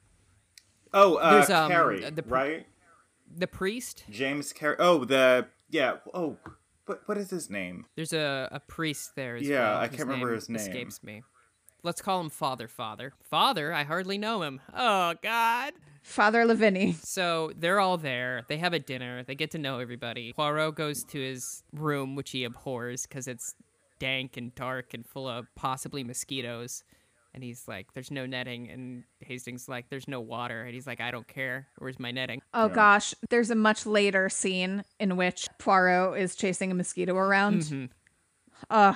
Oh, 0.93 1.17
uh, 1.17 1.33
There's, 1.33 1.51
um, 1.51 1.71
Carrie, 1.71 2.11
the 2.11 2.23
pr- 2.23 2.35
right? 2.35 2.67
The 3.37 3.47
priest. 3.47 4.05
James 4.11 4.53
Carey. 4.53 4.77
Oh, 4.79 5.05
the 5.05 5.49
yeah. 5.69 5.97
Oh, 6.15 6.37
what 6.87 7.03
what 7.07 7.19
is 7.19 7.29
his 7.31 7.51
name? 7.51 7.85
There's 7.95 8.13
a, 8.15 8.49
a 8.51 8.61
priest 8.61 9.15
there 9.15 9.37
as 9.37 9.47
Yeah, 9.47 9.73
well. 9.73 9.81
I 9.81 9.89
can't 9.89 10.01
remember 10.01 10.33
his 10.33 10.49
name. 10.49 10.57
Escapes 10.57 11.03
me. 11.03 11.23
Let's 11.83 12.01
call 12.01 12.21
him 12.21 12.31
Father. 12.31 12.69
Father. 12.69 13.13
Father. 13.23 13.73
I 13.73 13.85
hardly 13.85 14.17
know 14.19 14.43
him. 14.43 14.61
Oh 14.75 15.15
God. 15.23 15.75
Father 16.03 16.45
Lavigny. 16.45 16.95
So 16.95 17.53
they're 17.57 17.81
all 17.81 17.99
there. 17.99 18.45
They 18.49 18.57
have 18.57 18.73
a 18.73 18.79
dinner. 18.79 19.23
They 19.23 19.35
get 19.35 19.51
to 19.53 19.59
know 19.59 19.79
everybody. 19.79 20.33
Poirot 20.33 20.75
goes 20.75 21.05
to 21.05 21.21
his 21.21 21.63
room, 21.73 22.17
which 22.17 22.31
he 22.31 22.45
abhors 22.45 23.07
because 23.07 23.29
it's 23.29 23.55
dank 23.99 24.37
and 24.37 24.55
dark 24.55 24.95
and 24.95 25.07
full 25.07 25.29
of 25.29 25.47
possibly 25.55 26.05
mosquitoes. 26.05 26.85
And 27.35 27.45
he's 27.45 27.69
like, 27.69 27.93
"There's 27.93 28.11
no 28.11 28.27
netting." 28.27 28.71
And 28.71 29.05
Hastings 29.21 29.69
like, 29.69 29.91
"There's 29.91 30.09
no 30.09 30.21
water." 30.21 30.63
And 30.63 30.75
he's 30.75 30.87
like, 30.87 31.01
"I 31.01 31.11
don't 31.11 31.29
care. 31.29 31.69
Where's 31.77 32.01
my 32.01 32.11
netting?" 32.11 32.41
Oh 32.55 32.69
gosh, 32.69 33.15
there's 33.29 33.51
a 33.51 33.55
much 33.55 33.87
later 33.87 34.29
scene 34.29 34.83
in 34.99 35.17
which 35.17 35.47
Poirot 35.59 36.19
is 36.19 36.35
chasing 36.35 36.71
a 36.73 36.75
mosquito 36.75 37.15
around. 37.15 37.91
Uh, 38.71 38.95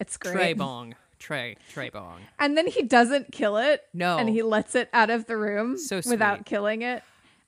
it's 0.00 0.16
great. 0.16 0.32
Trey 0.32 0.52
bong. 0.54 0.94
Trey. 1.18 1.56
Trey 1.70 1.90
bong. 1.90 2.20
And 2.38 2.56
then 2.56 2.66
he 2.66 2.82
doesn't 2.82 3.32
kill 3.32 3.56
it. 3.58 3.82
No. 3.92 4.18
And 4.18 4.28
he 4.28 4.42
lets 4.42 4.74
it 4.74 4.88
out 4.92 5.10
of 5.10 5.26
the 5.26 5.36
room 5.36 5.78
So 5.78 6.00
without 6.06 6.44
killing 6.46 6.82
it. 6.82 7.02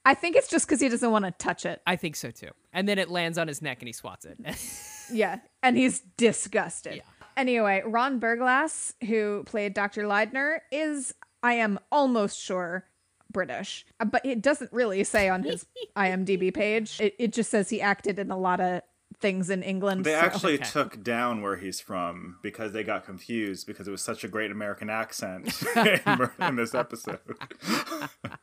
I 0.04 0.14
think 0.14 0.36
it's 0.36 0.48
just 0.48 0.66
because 0.66 0.80
he 0.80 0.88
doesn't 0.88 1.10
want 1.10 1.24
to 1.24 1.32
touch 1.32 1.66
it. 1.66 1.82
I 1.86 1.96
think 1.96 2.14
so 2.14 2.30
too. 2.30 2.50
And 2.72 2.88
then 2.88 2.98
it 2.98 3.10
lands 3.10 3.38
on 3.38 3.48
his 3.48 3.60
neck 3.60 3.78
and 3.80 3.88
he 3.88 3.92
swats 3.92 4.24
it. 4.24 4.38
Yeah. 5.12 5.38
And 5.62 5.76
he's 5.76 6.00
disgusted. 6.16 6.96
Yeah. 6.96 7.02
Anyway, 7.36 7.82
Ron 7.84 8.18
Berglas, 8.20 8.94
who 9.06 9.42
played 9.44 9.74
Dr. 9.74 10.04
Leidner, 10.04 10.58
is, 10.72 11.12
I 11.42 11.54
am 11.54 11.78
almost 11.92 12.38
sure, 12.40 12.84
British. 13.30 13.84
Uh, 14.00 14.06
But 14.06 14.24
it 14.24 14.40
doesn't 14.40 14.72
really 14.72 15.04
say 15.04 15.28
on 15.28 15.42
his 15.42 15.66
IMDb 15.96 16.52
page. 16.54 16.98
It, 17.00 17.14
it 17.18 17.32
just 17.32 17.50
says 17.50 17.68
he 17.68 17.80
acted 17.82 18.18
in 18.18 18.30
a 18.30 18.38
lot 18.38 18.60
of 18.60 18.80
things 19.18 19.50
in 19.50 19.62
England. 19.62 20.04
They 20.04 20.12
so- 20.12 20.18
actually 20.18 20.54
Okay. 20.54 20.64
took 20.64 21.02
down 21.02 21.42
where 21.42 21.56
he's 21.56 21.80
from 21.80 22.38
because 22.42 22.72
they 22.72 22.82
got 22.84 23.04
confused 23.04 23.66
because 23.66 23.86
it 23.86 23.90
was 23.90 24.02
such 24.02 24.24
a 24.24 24.28
great 24.28 24.50
American 24.50 24.88
accent 24.88 25.52
in, 25.76 26.30
in 26.40 26.56
this 26.56 26.74
episode. 26.74 27.20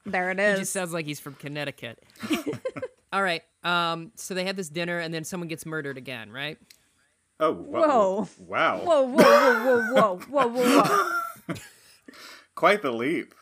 there 0.05 0.29
it 0.32 0.39
is. 0.39 0.58
He 0.58 0.62
just 0.62 0.74
sounds 0.74 0.93
like 0.93 1.05
he's 1.08 1.20
from 1.20 1.34
Connecticut. 1.36 2.03
All 3.13 3.24
right. 3.24 3.43
Um. 3.63 4.12
So 4.15 4.34
they 4.34 4.43
have 4.46 4.55
this 4.58 4.67
dinner, 4.70 5.00
and 5.00 5.13
then 5.13 5.24
someone 5.24 5.48
gets 5.48 5.65
murdered 5.65 5.98
again, 5.98 6.29
right? 6.32 6.58
Oh, 7.39 7.53
Whoa. 7.53 8.27
Wow. 8.39 8.79
Whoa, 8.79 9.01
whoa, 9.03 9.24
whoa, 9.24 9.91
whoa, 9.93 10.17
whoa, 10.20 10.48
whoa, 10.48 10.48
whoa, 10.48 10.82
whoa. 11.48 11.55
Quite 12.55 12.82
the 12.82 12.91
leap. 12.91 13.34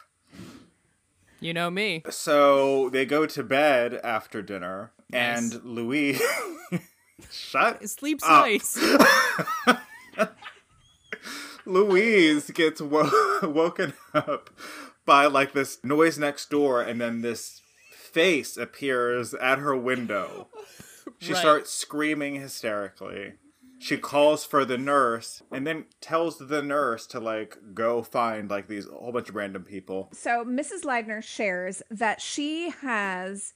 You 1.40 1.54
know 1.54 1.70
me. 1.72 2.04
So 2.10 2.90
they 2.90 3.06
go 3.06 3.26
to 3.26 3.44
bed 3.44 4.00
after 4.04 4.42
dinner, 4.42 4.92
Nice. 5.10 5.54
and 5.54 5.64
Louis. 5.66 6.20
Shut 7.32 7.88
Sleeps 7.90 8.24
up. 8.24 8.46
nice. 8.46 8.78
Louise 11.66 12.50
gets 12.52 12.82
wo- 12.82 13.10
woken 13.44 13.94
up 14.14 14.50
by 15.06 15.26
like 15.28 15.54
this 15.54 15.78
noise 15.84 16.18
next 16.18 16.50
door, 16.50 16.82
and 16.82 17.00
then 17.00 17.22
this 17.22 17.62
face 18.14 18.58
appears 18.58 19.34
at 19.34 19.60
her 19.60 19.76
window. 19.76 20.48
She 21.20 21.34
Right. 21.34 21.40
starts 21.40 21.72
screaming 21.72 22.36
hysterically. 22.36 23.34
She 23.80 23.98
calls 23.98 24.46
for 24.46 24.64
the 24.64 24.78
nurse 24.78 25.42
and 25.52 25.66
then 25.66 25.86
tells 26.02 26.38
the 26.38 26.62
nurse 26.62 27.08
to 27.08 27.20
like 27.20 27.58
go 27.74 28.04
find 28.04 28.50
like 28.50 28.68
these 28.68 28.88
a 28.88 28.92
whole 28.92 29.12
bunch 29.12 29.30
of 29.30 29.36
random 29.36 29.64
people. 29.64 30.10
So 30.14 30.46
Mrs. 30.46 30.84
Leidner 30.84 31.24
shares 31.24 31.82
that 31.90 32.22
she 32.22 32.70
has 32.82 33.54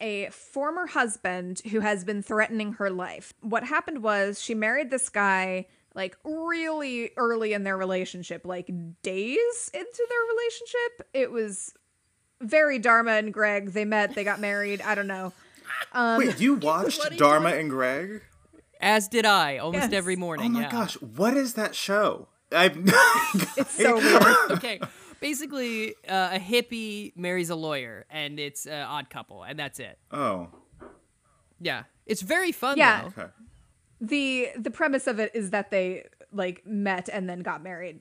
a 0.00 0.28
former 0.30 0.86
husband 0.86 1.60
who 1.70 1.80
has 1.80 2.04
been 2.04 2.22
threatening 2.22 2.74
her 2.74 2.90
life. 2.90 3.32
What 3.40 3.64
happened 3.64 4.02
was 4.02 4.40
she 4.40 4.54
married 4.54 4.90
this 4.90 5.08
guy 5.08 5.66
like 5.94 6.16
really 6.24 7.10
early 7.16 7.54
in 7.54 7.64
their 7.64 7.76
relationship, 7.78 8.44
like 8.44 8.66
days 9.02 9.70
into 9.72 10.06
their 10.08 10.36
relationship. 10.36 11.08
It 11.14 11.30
was 11.32 11.72
very 12.40 12.78
Dharma 12.78 13.12
and 13.12 13.32
Greg. 13.32 13.72
They 13.72 13.84
met, 13.84 14.14
they 14.14 14.24
got 14.24 14.40
married. 14.40 14.80
I 14.82 14.94
don't 14.94 15.06
know. 15.06 15.32
Um, 15.92 16.18
Wait, 16.18 16.40
you 16.40 16.54
watched 16.62 16.98
bloody 17.00 17.16
Dharma 17.16 17.50
and 17.50 17.70
Greg? 17.70 18.22
As 18.80 19.08
did 19.08 19.24
I, 19.26 19.58
almost 19.58 19.84
Yes. 19.84 19.92
every 19.92 20.16
morning. 20.16 20.46
Oh 20.46 20.54
my 20.54 20.60
yeah. 20.62 20.70
gosh, 20.70 20.94
what 21.00 21.36
is 21.36 21.54
that 21.54 21.74
show? 21.74 22.28
I've 22.52 22.76
It's 23.56 23.72
so 23.72 23.96
weird. 23.98 24.22
okay. 24.52 24.80
Basically, 25.20 25.94
uh, 26.08 26.30
a 26.34 26.38
hippie 26.38 27.16
marries 27.16 27.48
a 27.50 27.56
lawyer, 27.56 28.04
and 28.10 28.38
it's 28.38 28.66
an 28.66 28.82
odd 28.82 29.08
couple, 29.08 29.42
and 29.42 29.58
that's 29.58 29.80
it. 29.80 29.98
Oh, 30.12 30.48
Yeah, 31.58 31.84
it's 32.04 32.20
very 32.22 32.52
fun. 32.52 32.76
Yeah. 32.76 33.02
though. 33.02 33.22
okay. 33.22 33.30
the 34.00 34.48
the 34.58 34.70
premise 34.70 35.06
of 35.06 35.18
it 35.18 35.32
is 35.34 35.50
that 35.50 35.70
they 35.70 36.04
like 36.32 36.66
met 36.66 37.08
and 37.08 37.28
then 37.30 37.40
got 37.40 37.62
married 37.62 38.00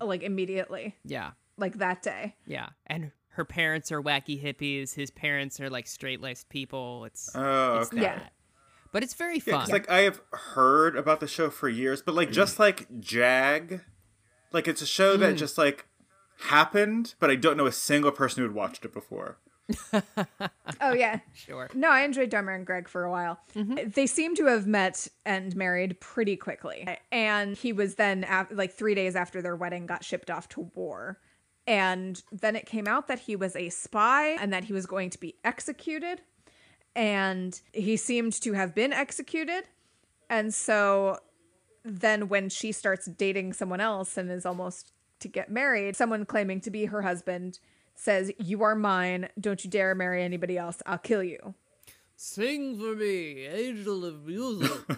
like 0.00 0.22
immediately, 0.24 0.96
yeah, 1.04 1.30
like 1.56 1.78
that 1.78 2.02
day. 2.02 2.34
yeah. 2.46 2.70
And 2.88 3.12
her 3.36 3.44
parents 3.44 3.92
are 3.92 4.02
wacky 4.02 4.42
hippies. 4.42 4.94
His 4.94 5.10
parents 5.10 5.60
are 5.60 5.68
like 5.68 5.86
straight 5.86 6.22
laced 6.22 6.48
people. 6.48 7.04
It's 7.04 7.30
Oh, 7.34 7.80
it's 7.80 7.92
okay. 7.92 8.02
Yeah. 8.02 8.18
But 8.92 9.02
it's 9.02 9.12
very 9.12 9.36
Yeah, 9.36 9.52
fun. 9.52 9.60
'cause, 9.60 9.70
like 9.70 9.90
I 9.90 10.00
have 10.00 10.20
heard 10.32 10.96
about 10.96 11.20
the 11.20 11.26
show 11.28 11.50
for 11.50 11.68
years, 11.68 12.00
but 12.00 12.14
like 12.14 12.32
just 12.32 12.58
like 12.58 12.86
Jag, 12.98 13.82
like 14.52 14.66
it's 14.66 14.80
a 14.80 14.86
show 14.86 15.18
that 15.18 15.34
mm. 15.34 15.38
just 15.38 15.58
like 15.58 15.84
happened, 16.40 17.14
but 17.20 17.30
I 17.30 17.36
don't 17.36 17.58
know 17.58 17.66
a 17.66 17.72
single 17.72 18.10
person 18.10 18.42
who 18.42 18.48
had 18.48 18.54
watched 18.56 18.84
it 18.86 18.92
before. 18.94 19.38
Oh 20.80 20.92
yeah. 20.92 21.20
sure. 21.32 21.68
No, 21.74 21.90
I 21.90 22.02
enjoyed 22.02 22.28
Dharma 22.30 22.52
and 22.52 22.66
Greg 22.66 22.88
for 22.88 23.04
a 23.04 23.10
while. 23.10 23.38
Mm-hmm. 23.54 23.90
They 23.90 24.06
seem 24.06 24.34
to 24.36 24.46
have 24.46 24.66
met 24.66 25.08
and 25.24 25.54
married 25.56 25.98
pretty 26.00 26.36
quickly. 26.36 26.86
And 27.10 27.56
he 27.56 27.72
was 27.72 27.94
then, 27.96 28.26
like 28.50 28.72
three 28.72 28.94
days 28.94 29.16
after 29.16 29.40
their 29.42 29.56
wedding, 29.56 29.86
got 29.86 30.04
shipped 30.04 30.30
off 30.30 30.48
to 30.50 30.70
war. 30.74 31.18
And 31.66 32.22
then 32.30 32.54
it 32.54 32.66
came 32.66 32.86
out 32.86 33.08
that 33.08 33.20
he 33.20 33.34
was 33.34 33.56
a 33.56 33.70
spy 33.70 34.36
and 34.40 34.52
that 34.52 34.64
he 34.64 34.72
was 34.72 34.86
going 34.86 35.10
to 35.10 35.18
be 35.18 35.34
executed. 35.44 36.20
And 36.94 37.60
he 37.72 37.96
seemed 37.96 38.32
to 38.42 38.52
have 38.52 38.74
been 38.74 38.92
executed. 38.92 39.64
And 40.30 40.54
so 40.54 41.18
then 41.84 42.28
when 42.28 42.48
she 42.48 42.72
starts 42.72 43.06
dating 43.06 43.52
someone 43.52 43.80
else 43.80 44.16
and 44.16 44.30
is 44.30 44.46
almost 44.46 44.92
to 45.20 45.28
get 45.28 45.50
married, 45.50 45.96
someone 45.96 46.24
claiming 46.24 46.60
to 46.62 46.70
be 46.70 46.86
her 46.86 47.02
husband 47.02 47.58
says, 47.94 48.30
You 48.38 48.62
are 48.62 48.74
mine. 48.74 49.28
Don't 49.40 49.64
you 49.64 49.70
dare 49.70 49.94
marry 49.94 50.22
anybody 50.22 50.56
else. 50.56 50.82
I'll 50.86 50.98
kill 50.98 51.22
you. 51.22 51.54
Sing 52.14 52.78
for 52.78 52.94
me, 52.94 53.44
angel 53.46 54.04
of 54.04 54.24
music. 54.24 54.70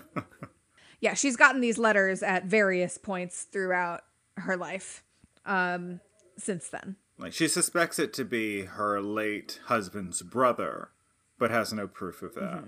Yeah, 1.00 1.14
she's 1.14 1.36
gotten 1.36 1.60
these 1.60 1.78
letters 1.78 2.22
at 2.22 2.46
various 2.46 2.98
points 2.98 3.44
throughout 3.44 4.02
her 4.36 4.56
life 4.56 5.04
um, 5.46 6.00
since 6.38 6.68
then. 6.68 6.96
Like 7.18 7.32
she 7.32 7.48
suspects 7.48 7.98
it 7.98 8.12
to 8.14 8.24
be 8.24 8.62
her 8.62 9.00
late 9.00 9.60
husband's 9.66 10.22
brother, 10.22 10.90
but 11.38 11.50
has 11.50 11.72
no 11.72 11.86
proof 11.88 12.22
of 12.22 12.34
that. 12.36 12.64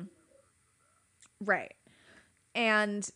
Right. 1.40 1.74
And 2.54 3.08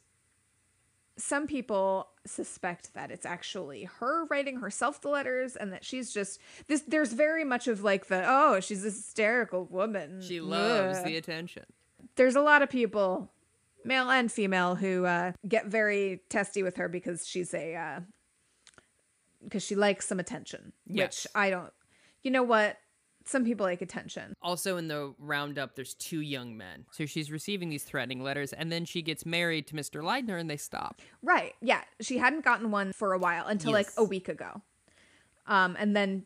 some 1.16 1.46
people 1.46 2.08
suspect 2.26 2.94
that 2.94 3.10
it's 3.10 3.26
actually 3.26 3.84
her 3.84 4.24
writing 4.26 4.56
herself 4.60 5.00
the 5.00 5.08
letters 5.08 5.56
and 5.56 5.72
that 5.72 5.84
she's 5.84 6.12
just 6.12 6.40
this 6.68 6.80
there's 6.88 7.12
very 7.12 7.44
much 7.44 7.68
of 7.68 7.84
like 7.84 8.06
the 8.06 8.24
oh 8.26 8.58
she's 8.60 8.80
a 8.82 8.86
hysterical 8.86 9.66
woman 9.66 10.22
She 10.22 10.40
loves 10.40 10.98
Ugh. 10.98 11.04
the 11.04 11.16
attention. 11.18 11.64
there's 12.16 12.34
a 12.34 12.40
lot 12.40 12.62
of 12.62 12.70
people 12.70 13.30
male 13.84 14.10
and 14.10 14.32
female 14.32 14.74
who 14.74 15.04
uh, 15.04 15.32
get 15.46 15.66
very 15.66 16.22
testy 16.30 16.62
with 16.62 16.76
her 16.78 16.88
because 16.88 17.26
she's 17.28 17.52
a 17.52 17.74
uh 17.76 18.00
because 19.44 19.62
she 19.62 19.74
likes 19.74 20.06
some 20.06 20.18
attention 20.18 20.72
Yes. 20.86 21.24
which 21.24 21.32
i 21.34 21.50
don't 21.50 21.72
you 22.22 22.30
know 22.30 22.42
what 22.42 22.78
some 23.26 23.44
people 23.44 23.64
like 23.64 23.80
attention 23.80 24.34
Also, 24.42 24.76
in 24.76 24.88
the 24.88 25.14
roundup, 25.18 25.76
there's 25.76 25.94
two 25.94 26.20
young 26.20 26.58
men. 26.58 26.84
So 26.90 27.06
she's 27.06 27.30
receiving 27.32 27.70
these 27.70 27.82
threatening 27.82 28.22
letters, 28.22 28.52
and 28.52 28.70
then 28.70 28.84
she 28.84 29.00
gets 29.00 29.24
married 29.24 29.66
to 29.68 29.74
Mr. 29.74 30.02
Leidner, 30.02 30.38
and 30.38 30.50
they 30.50 30.58
stop. 30.58 31.00
Right. 31.22 31.54
Yeah. 31.62 31.80
She 32.02 32.18
hadn't 32.18 32.44
gotten 32.44 32.70
one 32.70 32.92
for 32.92 33.14
a 33.14 33.18
while 33.18 33.46
until 33.46 33.72
like 33.72 33.88
a 33.96 34.04
week 34.04 34.28
ago. 34.28 34.60
Um, 35.46 35.74
and 35.78 35.96
then 35.96 36.24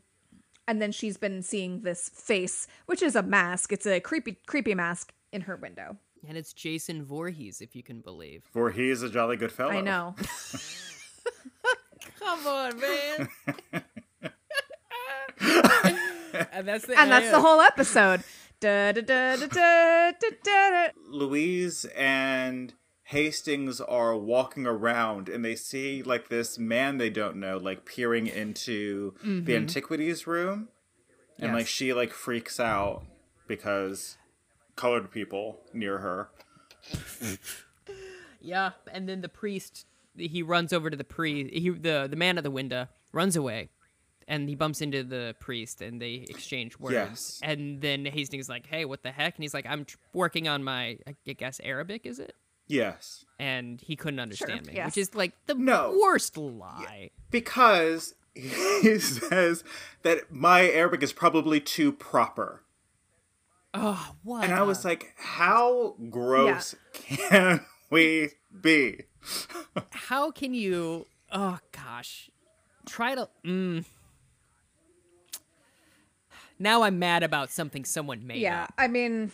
and 0.67 0.83
then 0.83 0.91
she's 0.91 1.17
been 1.17 1.41
seeing 1.43 1.83
this 1.83 2.09
face, 2.09 2.67
which 2.87 3.01
is 3.01 3.15
a 3.15 3.23
mask. 3.23 3.73
It's 3.73 3.87
a 3.87 4.01
creepy 4.01 4.37
creepy 4.49 4.75
mask 4.75 5.13
in 5.33 5.43
her 5.43 5.55
window. 5.55 5.99
And 6.27 6.37
it's 6.37 6.53
Jason 6.53 7.05
Voorhees, 7.05 7.61
if 7.61 7.77
you 7.77 7.85
can 7.85 8.01
believe. 8.01 8.43
For 8.53 8.73
he 8.73 8.91
is 8.91 9.05
a 9.05 9.09
jolly 9.09 9.37
good 9.37 9.53
fellow. 9.53 9.71
I 9.71 9.83
know. 9.83 10.17
Come 12.19 12.47
on, 12.47 12.81
man. 12.81 13.29
and 16.53 16.69
that's 16.69 16.87
the 16.87 16.99
and 16.99 17.11
that's 17.11 17.31
the 17.31 17.41
whole 17.41 17.61
episode. 17.61 18.23
Da, 18.61 18.93
da, 18.93 19.03
da, 19.03 19.37
da, 19.37 19.47
da, 19.47 20.13
da, 20.13 20.29
da, 20.43 20.71
da. 20.71 20.89
Louise 21.09 21.85
and 21.97 22.75
Hastings 23.05 23.81
are 23.81 24.17
walking 24.17 24.67
around 24.67 25.29
and 25.29 25.45
they 25.45 25.55
see 25.55 26.03
like 26.03 26.29
this 26.29 26.59
man 26.59 26.99
they 26.99 27.09
don't 27.09 27.37
know 27.37 27.57
like 27.57 27.85
peering 27.85 28.27
into 28.27 29.15
the 29.23 29.29
mm-hmm. 29.29 29.51
antiquities 29.51 30.27
room 30.27 30.69
and 31.39 31.55
like 31.55 31.69
she 31.69 31.93
like 31.93 32.13
freaks 32.13 32.59
out 32.59 33.05
because 33.47 34.17
colored 34.75 35.11
people 35.11 35.61
near 35.73 35.99
her. 35.99 36.31
Yeah, 38.41 38.73
and 38.93 39.09
then 39.09 39.21
the 39.21 39.29
priest 39.29 39.87
he 40.19 40.43
runs 40.43 40.73
over 40.73 40.91
to 40.91 40.97
the 40.97 41.05
priest. 41.05 41.55
He 41.55 41.71
the 41.71 42.07
the 42.11 42.17
man 42.17 42.39
at 42.39 42.45
the 42.45 42.51
window 42.51 42.89
runs 43.13 43.37
away, 43.37 43.71
and 44.27 44.49
he 44.49 44.55
bumps 44.55 44.81
into 44.81 45.03
the 45.05 45.35
priest, 45.41 45.81
and 45.83 46.01
they 46.01 46.25
exchange 46.29 46.79
words. 46.79 46.95
Yes. 46.95 47.41
And 47.43 47.81
then 47.81 48.05
Hastings 48.05 48.47
is 48.47 48.49
like, 48.49 48.67
"Hey, 48.67 48.85
what 48.85 49.03
the 49.03 49.11
heck?" 49.13 49.37
And 49.37 49.45
he's 49.45 49.55
like, 49.55 49.67
"I'm 49.67 49.85
tr- 49.85 49.97
working 50.13 50.49
on 50.49 50.63
my 50.65 50.99
I 51.07 51.33
guess 51.33 51.61
Arabic, 51.65 52.05
is 52.07 52.19
it?" 52.19 52.35
Yes. 52.67 53.25
And 53.39 53.81
he 53.81 53.97
couldn't 53.97 54.21
understand 54.21 54.67
me, 54.67 54.75
yes. 54.75 54.87
which 54.87 54.99
is 54.99 55.15
like 55.15 55.33
the 55.47 55.55
No. 55.55 55.99
worst 56.03 56.37
lie. 56.37 57.11
Because 57.31 58.15
he 58.35 58.99
says 58.99 59.65
that 60.03 60.31
my 60.31 60.69
Arabic 60.71 61.03
is 61.03 61.13
probably 61.15 61.61
too 61.61 61.93
proper. 61.93 62.63
Oh, 63.75 64.15
what? 64.23 64.45
And 64.45 64.53
I 64.53 64.63
was 64.63 64.85
like, 64.85 65.13
how 65.17 65.95
gross 66.11 66.75
can 66.93 67.65
we 67.91 68.31
be? 68.61 69.03
How 69.91 70.31
can 70.31 70.55
you? 70.55 71.07
Oh 71.33 71.59
gosh, 71.73 72.31
try 72.87 73.15
to. 73.15 73.29
Mm. 73.45 73.85
Now 76.59 76.83
I'm 76.83 76.99
mad 76.99 77.23
about 77.23 77.51
something 77.51 77.85
someone 77.85 78.27
made. 78.27 78.41
Yeah. 78.41 78.65
up. 78.65 78.75
I 78.77 78.89
mean, 78.89 79.31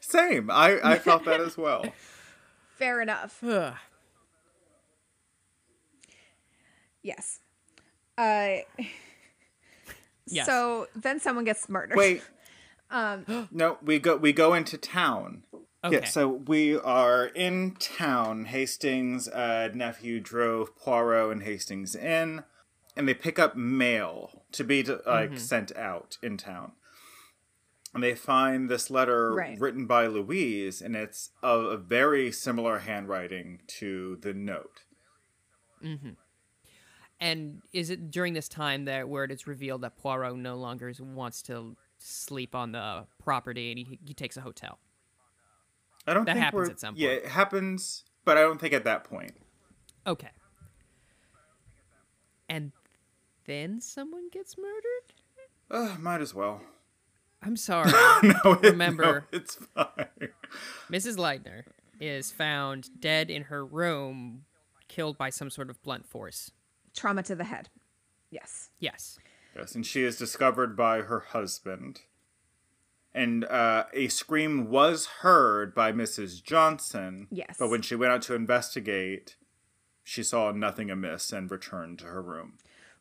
Same. 0.00 0.50
I, 0.50 0.78
I 0.82 0.98
felt 0.98 1.24
that 1.24 1.40
as 1.40 1.56
well. 1.56 1.84
fair 2.76 3.00
enough. 3.00 3.42
Ugh. 3.44 3.74
Yes. 7.02 7.40
Uh 8.18 8.56
Yes. 10.26 10.46
so 10.46 10.86
then 10.94 11.20
someone 11.20 11.44
gets 11.44 11.68
murdered. 11.68 11.96
Wait. 11.96 12.22
Um 12.90 13.48
No, 13.50 13.78
we 13.82 13.98
go 13.98 14.16
we 14.16 14.34
go 14.34 14.52
into 14.52 14.76
town. 14.76 15.44
Okay. 15.84 15.96
Yeah, 15.96 16.04
so 16.04 16.28
we 16.28 16.76
are 16.76 17.26
in 17.26 17.74
town. 17.74 18.44
Hastings' 18.44 19.26
uh, 19.28 19.70
nephew 19.74 20.20
drove 20.20 20.76
Poirot 20.76 21.32
and 21.32 21.42
Hastings 21.42 21.96
in, 21.96 22.44
and 22.96 23.08
they 23.08 23.14
pick 23.14 23.38
up 23.38 23.56
mail 23.56 24.44
to 24.52 24.62
be 24.62 24.84
like 24.84 25.38
sent 25.38 25.74
out 25.76 26.18
in 26.22 26.36
town. 26.36 26.72
And 27.94 28.02
they 28.02 28.14
find 28.14 28.70
this 28.70 28.90
letter 28.90 29.34
Right. 29.34 29.58
written 29.60 29.86
by 29.86 30.06
Louise, 30.06 30.80
and 30.80 30.94
it's 30.96 31.30
of 31.42 31.64
a 31.64 31.76
very 31.76 32.30
similar 32.30 32.78
handwriting 32.78 33.60
to 33.78 34.16
the 34.22 34.32
note. 34.32 34.84
And 37.20 37.60
is 37.72 37.90
it 37.90 38.10
during 38.10 38.34
this 38.34 38.48
time 38.48 38.84
that 38.86 39.08
where 39.08 39.24
it 39.24 39.30
is 39.30 39.46
revealed 39.46 39.82
that 39.82 39.96
Poirot 39.96 40.36
no 40.36 40.56
longer 40.56 40.92
wants 41.00 41.42
to 41.42 41.76
sleep 41.98 42.54
on 42.54 42.72
the 42.72 43.06
property 43.22 43.70
and 43.70 43.78
he, 43.78 43.98
he 44.04 44.14
takes 44.14 44.36
a 44.36 44.40
hotel? 44.40 44.78
I 46.06 46.14
don't 46.14 46.24
That 46.24 46.32
think 46.34 46.44
happens 46.44 46.58
we're- 46.60 46.70
at 46.70 46.80
some 46.80 46.94
point. 46.94 47.00
Yeah, 47.00 47.10
it 47.10 47.26
happens, 47.26 48.04
but 48.24 48.36
I 48.36 48.42
don't 48.42 48.60
think 48.60 48.72
at 48.72 48.84
that 48.84 49.04
point. 49.04 49.32
Okay. 50.06 50.30
And 52.48 52.72
then 53.46 53.80
someone 53.80 54.28
gets 54.30 54.56
murdered? 54.58 55.12
Uh, 55.70 55.96
might 55.98 56.20
as 56.20 56.34
well. 56.34 56.60
I'm 57.42 57.56
sorry. 57.56 57.90
no, 58.22 58.52
it- 58.54 58.62
Remember- 58.72 59.26
no, 59.32 59.38
it's 59.38 59.54
fine. 59.56 60.30
Mrs. 60.90 61.16
Leidner 61.16 61.64
is 62.00 62.30
found 62.30 62.88
dead 63.00 63.30
in 63.30 63.44
her 63.44 63.64
room, 63.64 64.44
killed 64.88 65.16
by 65.16 65.30
some 65.30 65.50
sort 65.50 65.70
of 65.70 65.80
blunt 65.82 66.06
force. 66.06 66.50
trauma 66.94 67.22
to 67.22 67.34
the 67.34 67.44
head. 67.44 67.68
Yes. 68.30 68.70
Yes. 68.78 69.18
Yes, 69.56 69.74
and 69.74 69.84
she 69.86 70.02
is 70.02 70.16
discovered 70.16 70.76
by 70.76 71.02
her 71.02 71.20
husband. 71.20 72.00
And 73.14 73.44
uh, 73.44 73.84
a 73.92 74.08
scream 74.08 74.70
was 74.70 75.06
heard 75.20 75.74
by 75.74 75.92
Mrs. 75.92 76.42
Johnson. 76.42 77.28
Yes. 77.30 77.56
But 77.58 77.68
when 77.68 77.82
she 77.82 77.94
went 77.94 78.12
out 78.12 78.22
to 78.22 78.34
investigate, 78.34 79.36
she 80.02 80.22
saw 80.22 80.50
nothing 80.50 80.90
amiss 80.90 81.32
and 81.32 81.50
returned 81.50 81.98
to 82.00 82.06
her 82.06 82.22
room. 82.22 82.54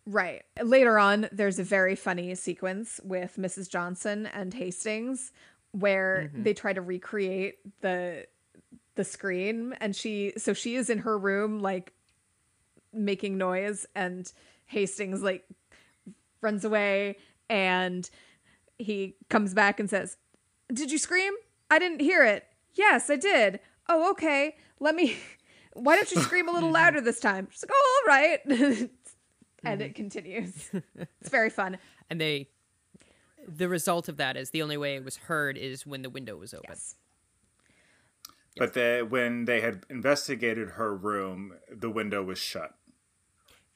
Right. 0.06 0.44
Later 0.62 1.00
on, 1.00 1.30
there's 1.32 1.60
a 1.60 1.64
very 1.64 1.96
funny 1.96 2.36
sequence 2.36 3.00
with 3.04 3.38
Mrs. 3.38 3.70
Johnson 3.70 4.26
and 4.26 4.54
Hastings 4.54 5.32
where 5.72 6.32
they 6.36 6.54
try 6.54 6.74
to 6.74 6.82
recreate 6.82 7.60
the 7.82 8.26
the 8.96 9.04
scream 9.06 9.74
and 9.80 9.96
she 9.96 10.34
so 10.36 10.54
she 10.54 10.76
is 10.76 10.90
in 10.90 10.98
her 11.00 11.18
room 11.18 11.60
like 11.62 11.94
making 12.94 13.38
noise 13.38 13.86
and 13.96 14.34
Hastings 14.66 15.22
like 15.22 15.46
runs 16.42 16.66
away 16.66 17.18
and 17.50 18.10
he 18.84 19.16
comes 19.30 19.54
back 19.54 19.80
and 19.80 19.90
says, 19.90 20.18
"Did 20.74 20.92
you 20.92 20.98
scream? 20.98 21.34
I 21.70 21.80
didn't 21.80 22.02
hear 22.02 22.24
it." 22.24 22.46
"Yes, 22.74 23.10
I 23.10 23.16
did." 23.16 23.60
"Oh, 23.90 24.12
okay. 24.12 24.56
Let 24.80 24.96
me 24.96 25.18
Why 25.74 25.96
don't 25.96 26.12
you 26.12 26.22
scream 26.22 26.50
a 26.50 26.52
little 26.52 26.72
louder 26.72 27.02
this 27.02 27.20
time?" 27.20 27.48
She's 27.52 27.64
like, 27.64 27.72
"Oh, 27.74 28.02
all 28.02 28.14
right." 28.14 28.40
and 29.64 29.82
it 29.82 29.96
continues. 29.96 30.70
It's 31.20 31.30
very 31.30 31.50
fun. 31.50 31.78
And 32.10 32.20
they. 32.20 32.50
The 33.48 33.68
result 33.68 34.08
of 34.08 34.18
that 34.18 34.38
is 34.38 34.52
the 34.52 34.62
only 34.62 34.78
way 34.78 34.96
it 34.96 35.04
was 35.04 35.18
heard 35.18 35.58
is 35.58 35.86
when 35.86 36.04
the 36.04 36.12
window 36.12 36.36
was 36.36 36.54
open. 36.54 36.70
Yes. 36.70 36.96
But 38.58 38.74
they, 38.74 39.02
when 39.02 39.46
they 39.46 39.62
had 39.62 39.86
investigated 39.90 40.72
her 40.72 40.96
room, 40.96 41.54
the 41.72 41.90
window 41.90 42.22
was 42.22 42.38
shut. 42.38 42.76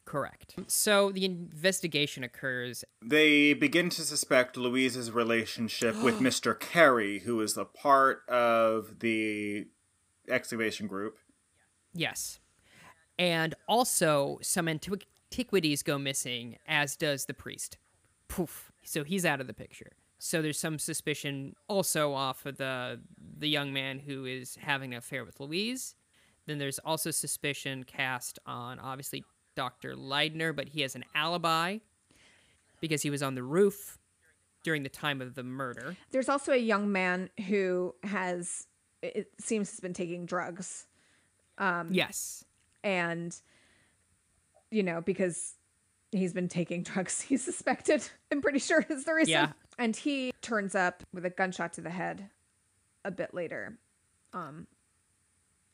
Correct. 0.05 0.55
So 0.67 1.11
the 1.11 1.25
investigation 1.25 2.23
occurs. 2.23 2.83
They 3.03 3.53
begin 3.53 3.89
to 3.89 4.03
suspect 4.03 4.55
Louise's 4.55 5.11
relationship 5.11 6.01
with 6.01 6.19
Mr. 6.21 6.57
Carey, 6.57 7.19
who 7.19 7.41
is 7.41 7.57
a 7.57 7.65
part 7.65 8.21
of 8.29 8.99
the 8.99 9.67
excavation 10.29 10.87
group. 10.87 11.17
Yes. 11.93 12.39
And 13.17 13.55
also, 13.67 14.39
some 14.41 14.67
antiquities 14.67 15.81
go 15.81 15.97
missing, 15.97 16.57
as 16.67 16.95
does 16.95 17.25
the 17.25 17.33
priest. 17.33 17.77
Poof. 18.27 18.71
So 18.83 19.03
he's 19.03 19.25
out 19.25 19.41
of 19.41 19.47
the 19.47 19.53
picture. 19.53 19.93
So 20.19 20.41
there's 20.41 20.59
some 20.59 20.79
suspicion 20.79 21.55
also 21.67 22.13
off 22.13 22.45
of 22.45 22.57
the 22.57 23.01
the 23.37 23.49
young 23.49 23.73
man 23.73 23.99
who 23.99 24.25
is 24.25 24.57
having 24.61 24.93
an 24.93 24.97
affair 24.97 25.25
with 25.25 25.39
Louise. 25.39 25.95
Then 26.47 26.57
there's 26.57 26.79
also 26.79 27.11
suspicion 27.11 27.83
cast 27.83 28.39
on 28.45 28.79
obviously 28.79 29.23
Dr. 29.55 29.95
Leidner, 29.95 30.55
but 30.55 30.69
he 30.69 30.81
has 30.81 30.95
an 30.95 31.05
alibi 31.13 31.77
because 32.79 33.01
he 33.01 33.09
was 33.09 33.23
on 33.23 33.35
the 33.35 33.43
roof 33.43 33.97
during 34.63 34.83
the 34.83 34.89
time 34.89 35.21
of 35.21 35.35
the 35.35 35.43
murder. 35.43 35.95
There's 36.11 36.29
also 36.29 36.51
a 36.51 36.57
young 36.57 36.91
man 36.91 37.29
who 37.47 37.95
has 38.03 38.67
it 39.01 39.29
seems 39.39 39.69
has 39.69 39.79
been 39.79 39.93
taking 39.93 40.25
drugs 40.25 40.87
yes. 41.91 42.43
and 42.83 43.35
you 44.71 44.81
know 44.81 44.99
because 44.99 45.53
he's 46.11 46.33
been 46.33 46.47
taking 46.47 46.81
drugs 46.83 47.21
he's 47.21 47.43
suspected 47.43 48.09
i'm 48.31 48.41
pretty 48.41 48.57
sure 48.57 48.83
is 48.89 49.03
the 49.03 49.13
reason 49.13 49.31
Yeah. 49.31 49.51
and 49.77 49.95
he 49.95 50.33
turns 50.41 50.73
up 50.73 51.03
with 51.13 51.23
a 51.23 51.29
gunshot 51.29 51.73
to 51.73 51.81
the 51.81 51.91
head 51.91 52.29
a 53.03 53.11
bit 53.11 53.35
later 53.35 53.77
um 54.33 54.65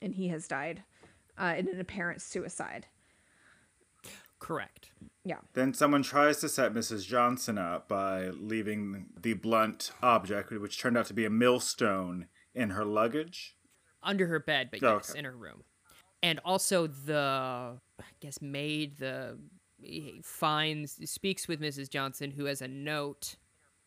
and 0.02 0.13
he 0.13 0.28
has 0.28 0.48
died 0.48 0.84
uh, 1.38 1.56
in 1.58 1.67
an 1.67 1.80
apparent 1.80 2.22
suicide. 2.22 2.88
Correct. 4.41 4.89
Yeah. 5.23 5.38
Then 5.54 5.73
someone 5.73 6.01
tries 6.01 6.39
to 6.39 6.49
set 6.49 6.73
Mrs. 6.73 7.06
Johnson 7.06 7.58
up 7.58 7.88
by 7.88 8.30
leaving 8.30 9.06
the 9.21 9.34
blunt 9.34 9.91
object, 10.01 10.51
which 10.51 10.80
turned 10.80 10.97
out 10.97 11.06
to 11.06 11.13
be 11.13 11.25
a 11.25 11.30
millstone, 11.30 12.25
in 12.54 12.71
her 12.71 12.84
luggage. 12.84 13.56
Under 14.04 14.27
her 14.27 14.39
bed, 14.39 14.69
but 14.71 14.84
Oh, 14.84 14.95
yes, 14.95 15.12
okay. 15.12 15.19
in 15.19 15.25
her 15.25 15.36
room. 15.38 15.63
And 16.23 16.39
also 16.43 16.88
the 16.88 17.80
I 17.99 18.04
guess 18.19 18.41
maid 18.41 18.97
the 18.97 19.38
he 19.82 20.21
finds 20.23 20.99
speaks 21.10 21.47
with 21.47 21.62
Mrs. 21.62 21.89
Johnson 21.89 22.32
who 22.32 22.45
has 22.45 22.62
a 22.62 22.67
note 22.67 23.36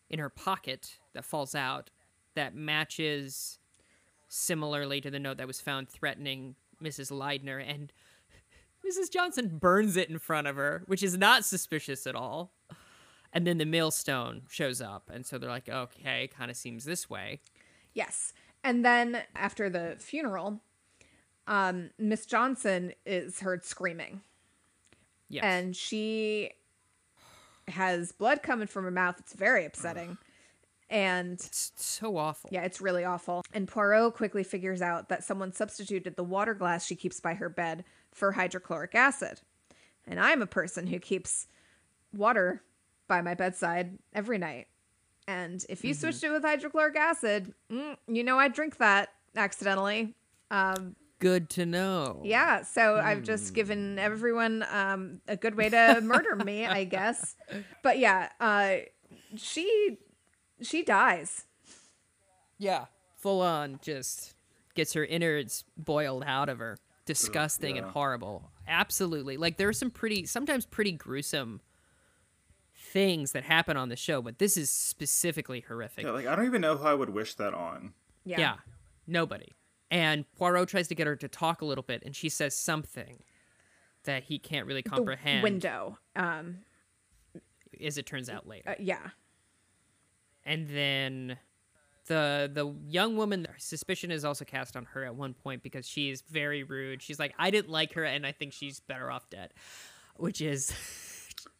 in 0.09 0.19
her 0.19 0.29
pocket 0.29 0.97
that 1.13 1.25
falls 1.25 1.53
out 1.53 1.89
that 2.35 2.55
matches 2.55 3.59
similarly 4.27 4.99
to 5.01 5.11
the 5.11 5.19
note 5.19 5.37
that 5.37 5.47
was 5.47 5.61
found 5.61 5.89
threatening 5.89 6.55
Mrs. 6.83 7.11
Leidner 7.11 7.63
and 7.65 7.93
Mrs. 8.85 9.11
Johnson 9.11 9.57
burns 9.57 9.97
it 9.97 10.09
in 10.09 10.19
front 10.19 10.47
of 10.47 10.55
her, 10.55 10.83
which 10.87 11.03
is 11.03 11.17
not 11.17 11.45
suspicious 11.45 12.05
at 12.05 12.15
all. 12.15 12.51
And 13.33 13.45
then 13.45 13.57
the 13.57 13.65
millstone 13.65 14.43
shows 14.49 14.79
up, 14.81 15.09
and 15.13 15.25
so 15.25 15.37
they're 15.37 15.49
like, 15.49 15.67
okay, 15.67 16.29
kind 16.29 16.49
of 16.49 16.55
seems 16.55 16.85
this 16.85 17.09
way. 17.09 17.41
Yes. 17.93 18.31
And 18.63 18.85
then 18.85 19.23
after 19.35 19.69
the 19.69 19.95
funeral, 19.99 20.61
um, 21.47 21.89
Miss 21.99 22.25
Johnson 22.25 22.93
is 23.05 23.41
heard 23.41 23.65
screaming. 23.65 24.21
Yes. 25.29 25.43
And 25.43 25.75
she 25.75 26.51
has 27.67 28.11
blood 28.11 28.41
coming 28.41 28.67
from 28.67 28.85
her 28.85 28.91
mouth. 28.91 29.15
It's 29.19 29.33
very 29.33 29.65
upsetting. 29.65 30.17
And 30.89 31.33
it's 31.33 31.71
so 31.75 32.15
awful. 32.15 32.49
yeah, 32.53 32.61
it's 32.61 32.79
really 32.79 33.03
awful. 33.03 33.43
And 33.53 33.67
Poirot 33.67 34.13
quickly 34.13 34.43
figures 34.43 34.81
out 34.81 35.09
that 35.09 35.23
someone 35.23 35.51
substituted 35.51 36.15
the 36.15 36.23
water 36.23 36.53
glass 36.53 36.85
she 36.85 36.95
keeps 36.95 37.19
by 37.19 37.33
her 37.33 37.49
bed 37.49 37.83
for 38.15 38.31
hydrochloric 38.31 38.95
acid. 38.95 39.41
And 40.07 40.19
I'm 40.19 40.41
a 40.41 40.47
person 40.47 40.87
who 40.87 40.97
keeps 40.99 41.47
water 42.15 42.63
by 43.07 43.21
my 43.21 43.35
bedside 43.35 43.99
every 44.13 44.37
night. 44.37 44.67
And 45.27 45.63
if 45.69 45.83
you 45.83 45.93
switched 45.93 46.23
it 46.23 46.31
with 46.31 46.43
hydrochloric 46.43 46.95
acid, 46.95 47.53
mm, 47.71 47.97
you 48.07 48.23
know 48.23 48.39
I 48.39 48.47
drink 48.47 48.77
that 48.77 49.09
accidentally. 49.35 50.15
Um, 50.49 50.95
Good 51.19 51.49
to 51.51 51.65
know. 51.65 52.21
yeah, 52.23 52.61
so 52.63 52.97
I've 52.97 53.23
just 53.23 53.53
given 53.53 53.97
everyone 53.97 54.65
um, 54.71 55.21
a 55.27 55.35
good 55.35 55.55
way 55.55 55.69
to 55.69 55.99
murder 56.01 56.35
me, 56.35 56.65
I 56.65 56.83
guess. 56.97 57.35
But 57.83 57.99
yeah, 57.99 58.29
uh, 58.39 58.77
she 59.35 59.97
she 60.61 60.83
dies. 60.83 61.45
Yeah. 62.57 62.85
Full 63.17 63.41
on 63.41 63.79
just 63.81 64.35
gets 64.75 64.93
her 64.93 65.03
innards 65.03 65.63
boiled 65.75 66.23
out 66.27 66.47
of 66.49 66.59
her. 66.59 66.77
Disgusting 67.05 67.77
and 67.77 67.87
horrible. 67.87 68.51
Absolutely. 68.67 69.37
Like 69.37 69.57
there 69.57 69.69
are 69.69 69.73
some 69.73 69.91
pretty 69.91 70.25
sometimes 70.25 70.65
pretty 70.65 70.91
gruesome 70.91 71.61
things 72.75 73.31
that 73.33 73.43
happen 73.43 73.77
on 73.77 73.89
the 73.89 73.95
show, 73.95 74.21
but 74.21 74.39
this 74.39 74.57
is 74.57 74.69
specifically 74.69 75.61
horrific. 75.67 76.05
Yeah, 76.05 76.11
like 76.11 76.25
I 76.27 76.35
don't 76.35 76.45
even 76.45 76.61
know 76.61 76.75
who 76.77 76.87
I 76.87 76.93
would 76.93 77.09
wish 77.09 77.35
that 77.35 77.53
on. 77.53 77.93
Yeah. 78.23 78.39
yeah. 78.39 78.55
Nobody. 79.07 79.51
And 79.91 80.25
Poirot 80.35 80.67
tries 80.67 80.87
to 80.87 80.95
get 80.95 81.05
her 81.05 81.15
to 81.15 81.27
talk 81.27 81.61
a 81.61 81.65
little 81.65 81.83
bit 81.83 82.03
and 82.03 82.15
she 82.15 82.29
says 82.29 82.55
something 82.55 83.19
that 84.05 84.23
he 84.23 84.39
can't 84.39 84.65
really 84.65 84.81
The 84.81 84.89
comprehend 84.89 85.43
window. 85.43 85.99
Um, 86.15 86.59
as 87.83 87.97
it 87.97 88.05
turns 88.05 88.29
out 88.29 88.47
later. 88.47 88.69
uh, 88.69 88.75
yeah. 88.79 89.09
and 90.45 90.67
then 90.69 91.37
the 92.07 92.49
the 92.53 92.73
young 92.87 93.17
woman 93.17 93.47
suspicion 93.57 94.11
is 94.11 94.23
also 94.25 94.45
cast 94.45 94.75
on 94.77 94.85
her 94.85 95.03
at 95.05 95.15
one 95.15 95.33
point 95.33 95.63
because 95.63 95.87
she 95.87 96.09
is 96.09 96.21
very 96.21 96.63
rude 96.63 97.01
she's 97.01 97.19
like 97.19 97.33
i 97.39 97.49
didn't 97.49 97.69
like 97.71 97.93
her 97.93 98.03
and 98.03 98.25
i 98.25 98.31
think 98.31 98.53
she's 98.53 98.79
better 98.79 99.09
off 99.11 99.29
dead 99.29 99.53
which 100.17 100.41
is 100.41 100.71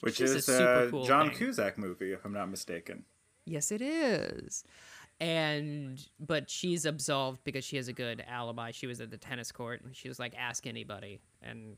Which 0.02 0.20
Which 0.20 0.22
is 0.22 0.36
a 0.36 0.42
super 0.42 0.84
a 0.86 0.90
cool 0.92 1.06
John 1.06 1.30
thing. 1.30 1.38
Cusack 1.38 1.78
movie, 1.78 2.12
if 2.12 2.26
I'm 2.26 2.34
not 2.34 2.50
mistaken. 2.50 3.04
yes 3.46 3.72
it 3.72 3.82
is 3.82 4.64
and 5.20 6.06
but 6.20 6.50
she's 6.50 6.86
absolved 6.86 7.44
because 7.44 7.64
she 7.64 7.78
has 7.78 7.88
a 7.88 7.94
good 7.94 8.24
alibi 8.28 8.72
she 8.72 8.86
was 8.88 9.00
at 9.02 9.10
the 9.10 9.18
tennis 9.18 9.52
court 9.52 9.82
and 9.84 9.96
she 9.96 10.08
was 10.10 10.20
like 10.20 10.34
ask 10.38 10.68
anybody 10.68 11.22
and 11.42 11.78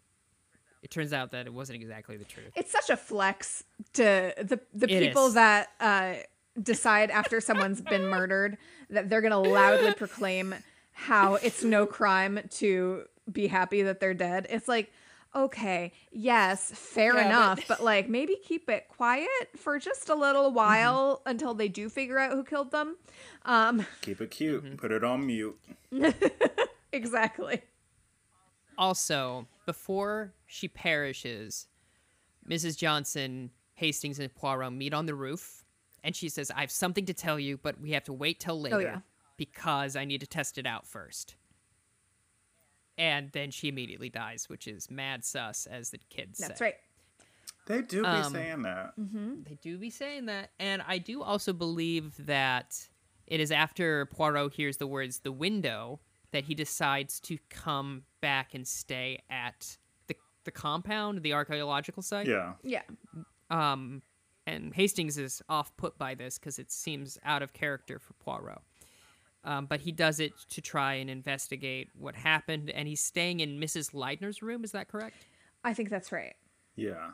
it 0.81 0.89
turns 0.89 1.13
out 1.13 1.31
that 1.31 1.45
it 1.45 1.53
wasn't 1.53 1.75
exactly 1.75 2.17
the 2.17 2.25
truth 2.25 2.51
It's 2.55 2.71
such 2.71 2.89
a 2.89 2.97
flex 2.97 3.63
to 3.93 4.33
the 4.37 4.59
the 4.73 4.91
It 4.91 4.99
people 5.07 5.27
is. 5.27 5.33
that 5.35 5.69
uh, 5.79 6.13
decide 6.61 7.11
after 7.11 7.39
someone's 7.39 7.81
been 7.81 8.07
murdered 8.07 8.57
that 8.89 9.09
they're 9.09 9.21
gonna 9.21 9.39
loudly 9.39 9.93
proclaim 9.93 10.55
how 10.91 11.35
it's 11.35 11.63
no 11.63 11.85
crime 11.85 12.39
to 12.49 13.03
be 13.31 13.47
happy 13.47 13.83
that 13.83 13.99
they're 13.99 14.13
dead. 14.13 14.47
It's 14.49 14.67
like, 14.67 14.91
okay, 15.35 15.93
yes, 16.11 16.71
fair 16.73 17.15
Yeah, 17.15 17.27
enough, 17.27 17.61
but... 17.67 17.83
like 17.83 18.09
maybe 18.09 18.37
keep 18.43 18.69
it 18.69 18.87
quiet 18.89 19.27
for 19.55 19.77
just 19.79 20.09
a 20.09 20.15
little 20.15 20.51
while 20.51 21.21
until 21.25 21.53
they 21.53 21.67
do 21.67 21.89
figure 21.89 22.17
out 22.17 22.31
who 22.31 22.43
killed 22.43 22.71
them. 22.71 22.97
Um, 23.45 23.85
Keep 24.01 24.21
it 24.21 24.31
cute. 24.31 24.63
Mm-hmm. 24.63 24.75
Put 24.75 24.91
it 24.91 25.03
on 25.03 25.25
mute. 25.25 25.59
exactly. 26.91 27.61
Also, 28.77 29.47
before 29.65 30.33
she 30.45 30.67
perishes, 30.67 31.67
Mrs. 32.49 32.77
Johnson, 32.77 33.51
Hastings, 33.73 34.19
and 34.19 34.33
Poirot 34.33 34.73
meet 34.73 34.93
on 34.93 35.05
the 35.05 35.15
roof, 35.15 35.63
and 36.07 36.15
she 36.15 36.29
says, 36.29 36.49
I 36.55 36.61
have 36.61 36.71
something 36.71 37.05
to 37.07 37.13
tell 37.13 37.37
you, 37.37 37.57
but 37.57 37.81
we 37.81 37.91
have 37.91 38.05
to 38.05 38.13
wait 38.13 38.39
till 38.39 38.57
later 38.61 38.79
yeah. 38.81 38.99
because 39.35 39.97
I 39.97 40.05
need 40.05 40.21
to 40.21 40.25
test 40.25 40.57
it 40.57 40.65
out 40.65 40.87
first. 40.87 41.35
And 42.97 43.29
then 43.33 43.51
she 43.51 43.67
immediately 43.67 44.07
dies, 44.09 44.47
which 44.47 44.69
is 44.69 44.89
mad 44.89 45.25
sus, 45.25 45.65
as 45.65 45.89
the 45.89 45.97
kids 46.09 46.39
say. 46.39 46.47
That's 46.47 46.59
say. 46.59 46.65
right. 46.65 46.75
They 47.65 47.81
do 47.81 48.03
be 48.03 48.07
Um, 48.07 48.31
saying 48.31 48.61
that. 48.61 48.97
Mm-hmm. 48.97 49.43
They 49.43 49.55
do 49.61 49.77
be 49.77 49.89
saying 49.89 50.27
that. 50.27 50.51
And 50.61 50.81
I 50.87 50.97
do 50.97 51.21
also 51.23 51.51
believe 51.51 52.25
that 52.25 52.87
it 53.25 53.41
is 53.41 53.51
after 53.51 54.05
Poirot 54.05 54.53
hears 54.53 54.77
the 54.77 54.87
words 54.87 55.19
the 55.19 55.33
window 55.33 55.99
that 56.31 56.45
he 56.45 56.55
decides 56.55 57.19
to 57.19 57.37
come 57.49 58.03
back 58.21 58.53
and 58.53 58.65
stay 58.65 59.23
at 59.29 59.75
the, 60.07 60.15
the 60.45 60.51
compound, 60.51 61.21
the 61.21 61.33
archaeological 61.33 62.01
site. 62.01 62.27
Yeah. 62.27 62.53
Yeah. 62.63 62.83
Um, 63.49 64.03
and 64.47 64.73
Hastings 64.73 65.17
is 65.17 65.41
off 65.49 65.75
put 65.75 65.97
by 65.97 66.15
this 66.15 66.39
because 66.39 66.57
it 66.57 66.71
seems 66.71 67.19
out 67.23 67.43
of 67.43 67.53
character 67.53 67.99
for 67.99 68.13
Poirot. 68.13 68.61
Um, 69.43 69.65
but 69.65 69.81
he 69.81 69.91
does 69.91 70.19
it 70.19 70.33
to 70.49 70.61
try 70.61 70.95
and 70.95 71.09
investigate 71.09 71.89
what 71.97 72.15
happened, 72.15 72.69
and 72.69 72.87
he's 72.87 73.01
staying 73.01 73.41
in 73.41 73.59
Mrs. 73.59 73.93
Leidner's 73.93 74.41
room. 74.41 74.63
Is 74.63 74.71
that 74.71 74.87
correct? 74.87 75.25
I 75.63 75.73
think 75.73 75.89
that's 75.89 76.11
right. 76.11 76.35
Yeah. 76.75 77.11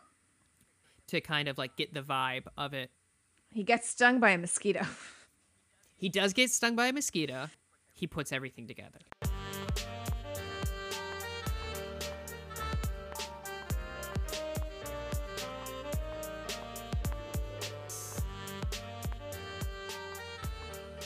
To 1.07 1.21
kind 1.21 1.47
of 1.47 1.57
like 1.57 1.75
get 1.75 1.93
the 1.93 2.01
vibe 2.01 2.45
of 2.57 2.73
it. 2.73 2.91
He 3.49 3.63
gets 3.63 3.89
stung 3.89 4.19
by 4.19 4.29
a 4.29 4.37
mosquito. 4.37 4.85
He 5.95 6.09
does 6.09 6.33
get 6.33 6.51
stung 6.51 6.75
by 6.75 6.87
a 6.87 6.91
mosquito. 6.91 7.47
He 7.93 8.07
puts 8.07 8.33
everything 8.33 8.67
together. 8.67 8.99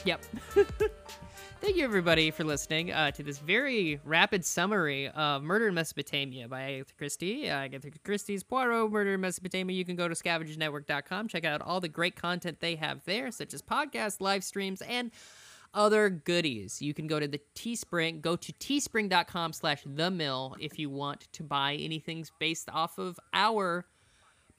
Yep. 0.08 0.24
Thank 1.60 1.76
you, 1.76 1.84
everybody, 1.84 2.32
for 2.32 2.46
listening 2.46 2.93
uh, 2.93 3.12
to 3.12 3.24
this 3.24 3.39
very 3.39 4.00
rapid 4.06 4.46
summary 4.46 5.10
of 5.10 5.43
Murder 5.43 5.67
in 5.67 5.74
Mesopotamia 5.74 6.48
by 6.48 6.62
Agatha 6.62 6.93
Christie. 6.98 7.50
Uh, 7.50 7.56
Agatha 7.56 7.91
Christie's 8.06 8.41
Poirot, 8.41 8.89
Murder 8.89 9.15
in 9.15 9.20
Mesopotamia. 9.20 9.76
You 9.76 9.84
can 9.84 9.98
go 9.98 10.08
to 10.08 10.15
scavengersnetwork.com, 10.15 11.28
check 11.28 11.43
out 11.43 11.62
all 11.62 11.82
the 11.82 11.89
great 11.89 12.15
content 12.15 12.62
they 12.62 12.76
have 12.76 13.04
there, 13.04 13.32
such 13.32 13.54
as 13.54 13.62
podcasts, 13.62 14.22
live 14.22 14.46
streams, 14.46 14.82
and 14.84 15.12
other 15.74 16.10
goodies. 16.10 16.82
You 16.82 16.93
can 16.93 17.08
go 17.08 17.20
to 17.20 17.28
the 17.28 17.41
Teespring, 17.54 18.22
go 18.22 18.38
to 18.38 18.54
teespring.com 18.54 19.52
slash 19.52 19.82
the 19.86 20.10
mill 20.10 20.56
if 20.58 20.80
you 20.80 20.89
want 20.89 21.28
to 21.34 21.43
buy 21.43 21.74
anything 21.74 22.26
based 22.39 22.70
off 22.72 22.98
of 22.98 23.20
our 23.34 23.86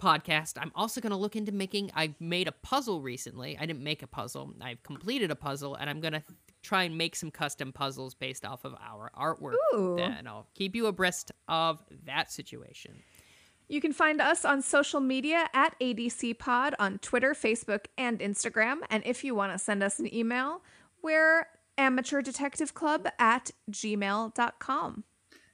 podcast. 0.02 0.54
I'm 0.60 0.72
also 0.74 1.00
going 1.00 1.10
to 1.10 1.16
look 1.16 1.36
into 1.36 1.52
making. 1.52 1.90
I 1.94 2.14
made 2.20 2.48
a 2.48 2.52
puzzle 2.52 3.00
recently. 3.00 3.56
I 3.58 3.66
didn't 3.66 3.82
make 3.82 4.02
a 4.02 4.06
puzzle. 4.06 4.54
I've 4.60 4.82
completed 4.82 5.30
a 5.30 5.36
puzzle, 5.36 5.74
and 5.74 5.90
I'm 5.90 6.00
going 6.00 6.12
to 6.14 6.22
try 6.62 6.84
and 6.84 6.96
make 6.96 7.16
some 7.16 7.30
custom 7.30 7.72
puzzles 7.72 8.14
based 8.14 8.44
off 8.44 8.64
of 8.64 8.74
our 8.74 9.10
artwork. 9.18 9.54
Ooh. 9.74 9.96
Then 9.96 10.26
I'll 10.26 10.46
keep 10.54 10.74
you 10.74 10.86
abreast 10.86 11.32
of 11.48 11.82
that 12.06 12.30
situation. 12.32 13.02
You 13.68 13.80
can 13.80 13.92
find 13.92 14.20
us 14.20 14.44
on 14.44 14.62
social 14.62 15.00
media 15.00 15.48
at 15.52 15.78
ADC 15.78 16.38
Pod 16.38 16.74
on 16.78 16.98
Twitter, 16.98 17.34
Facebook, 17.34 17.86
and 17.98 18.18
Instagram. 18.18 18.78
And 18.88 19.02
if 19.04 19.24
you 19.24 19.34
want 19.34 19.52
to 19.52 19.58
send 19.58 19.82
us 19.82 19.98
an 19.98 20.12
email, 20.12 20.62
we're 21.02 21.46
amateurdetectiveclub 21.76 23.10
at 23.18 23.50
gmail.com. 23.70 25.04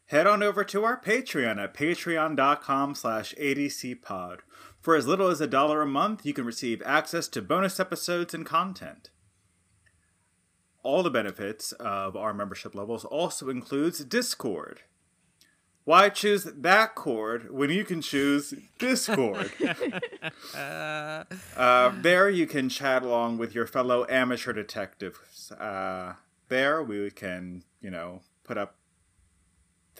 Head 0.09 0.27
on 0.27 0.43
over 0.43 0.65
to 0.65 0.85
our 0.85 1.01
Patreon 1.01 1.63
at 1.63 1.73
patreon.com 1.75 2.95
slash 2.95 3.35
adcpod. 3.41 4.41
For 4.81 4.97
as 4.97 5.07
little 5.07 5.29
as 5.29 5.41
a 5.41 5.47
dollar 5.47 5.81
a 5.81 5.87
month, 5.87 6.27
you 6.27 6.35
can 6.35 6.45
receive 6.45 6.83
access 6.85 7.27
to 7.29 7.41
bonus 7.41 7.81
episodes 7.81 8.35
and 8.35 8.45
content. 8.45 9.09
All 10.83 11.03
the 11.03 11.11
benefits 11.11 11.73
of 11.73 12.17
our 12.17 12.35
membership 12.35 12.75
levels 12.75 13.07
also 13.07 13.49
includes 13.49 14.05
Discord, 14.05 14.83
Why 15.85 16.11
choose 16.11 16.45
that 16.45 16.95
chord 16.95 17.51
when 17.51 17.71
you 17.71 17.87
can 17.87 18.03
choose 18.03 18.53
Discord? 18.79 19.51
uh, 20.55 21.25
there 22.03 22.29
you 22.29 22.47
can 22.47 22.69
chat 22.69 23.03
along 23.03 23.39
with 23.39 23.55
your 23.55 23.67
fellow 23.67 24.05
amateur 24.11 24.53
detectives. 24.53 25.51
Uh, 25.53 26.17
there 26.51 26.83
we 26.83 27.11
can, 27.11 27.65
you 27.81 27.91
know, 27.91 28.21
put 28.45 28.59
up 28.59 28.77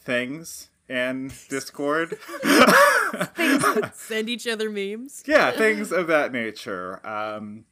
things 0.05 0.71
in 0.89 1.33
Discord. 1.49 2.19
Send 3.95 4.29
each 4.29 4.47
other 4.47 4.69
memes. 4.71 5.23
yeah, 5.27 5.51
things 5.53 5.93
of 5.93 6.07
that 6.09 6.33
nature. 6.41 7.01
Um, 7.07 7.65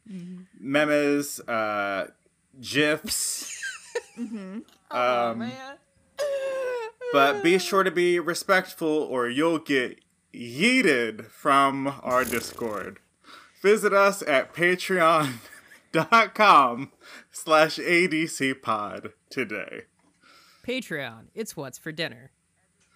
memes, 0.59 1.39
uh, 1.41 2.07
gifs. 2.61 3.51
Um, 4.17 5.39
Man. 5.39 5.51
but 7.11 7.41
be 7.43 7.57
sure 7.59 7.83
to 7.83 7.91
be 7.91 8.19
respectful 8.19 8.87
or 8.87 9.27
you'll 9.29 9.59
get 9.59 9.99
yeeted 10.33 11.25
from 11.27 11.87
our 12.01 12.23
Discord. 12.23 12.99
Visit 13.61 13.93
us 13.93 14.21
at 14.23 14.53
patreon.com 14.53 15.31
slash 17.31 17.77
adcpod 17.77 19.13
today. 19.29 19.83
Patreon, 20.65 21.25
it's 21.35 21.57
what's 21.57 21.77
for 21.77 21.91
dinner. 21.91 22.31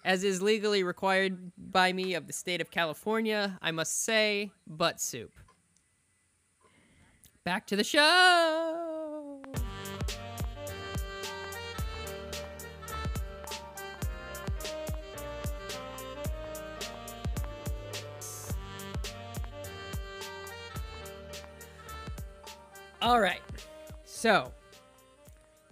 As 0.02 0.24
is 0.24 0.40
legally 0.40 0.82
required 0.82 1.52
by 1.58 1.92
me 1.92 2.14
of 2.14 2.26
the 2.26 2.32
state 2.32 2.62
of 2.62 2.70
California, 2.70 3.58
I 3.60 3.72
must 3.72 4.04
say, 4.04 4.52
butt 4.66 5.02
soup. 5.02 5.32
Back 7.44 7.66
to 7.66 7.76
the 7.76 7.84
show. 7.84 9.42
All 23.02 23.20
right. 23.20 23.40
So, 24.04 24.52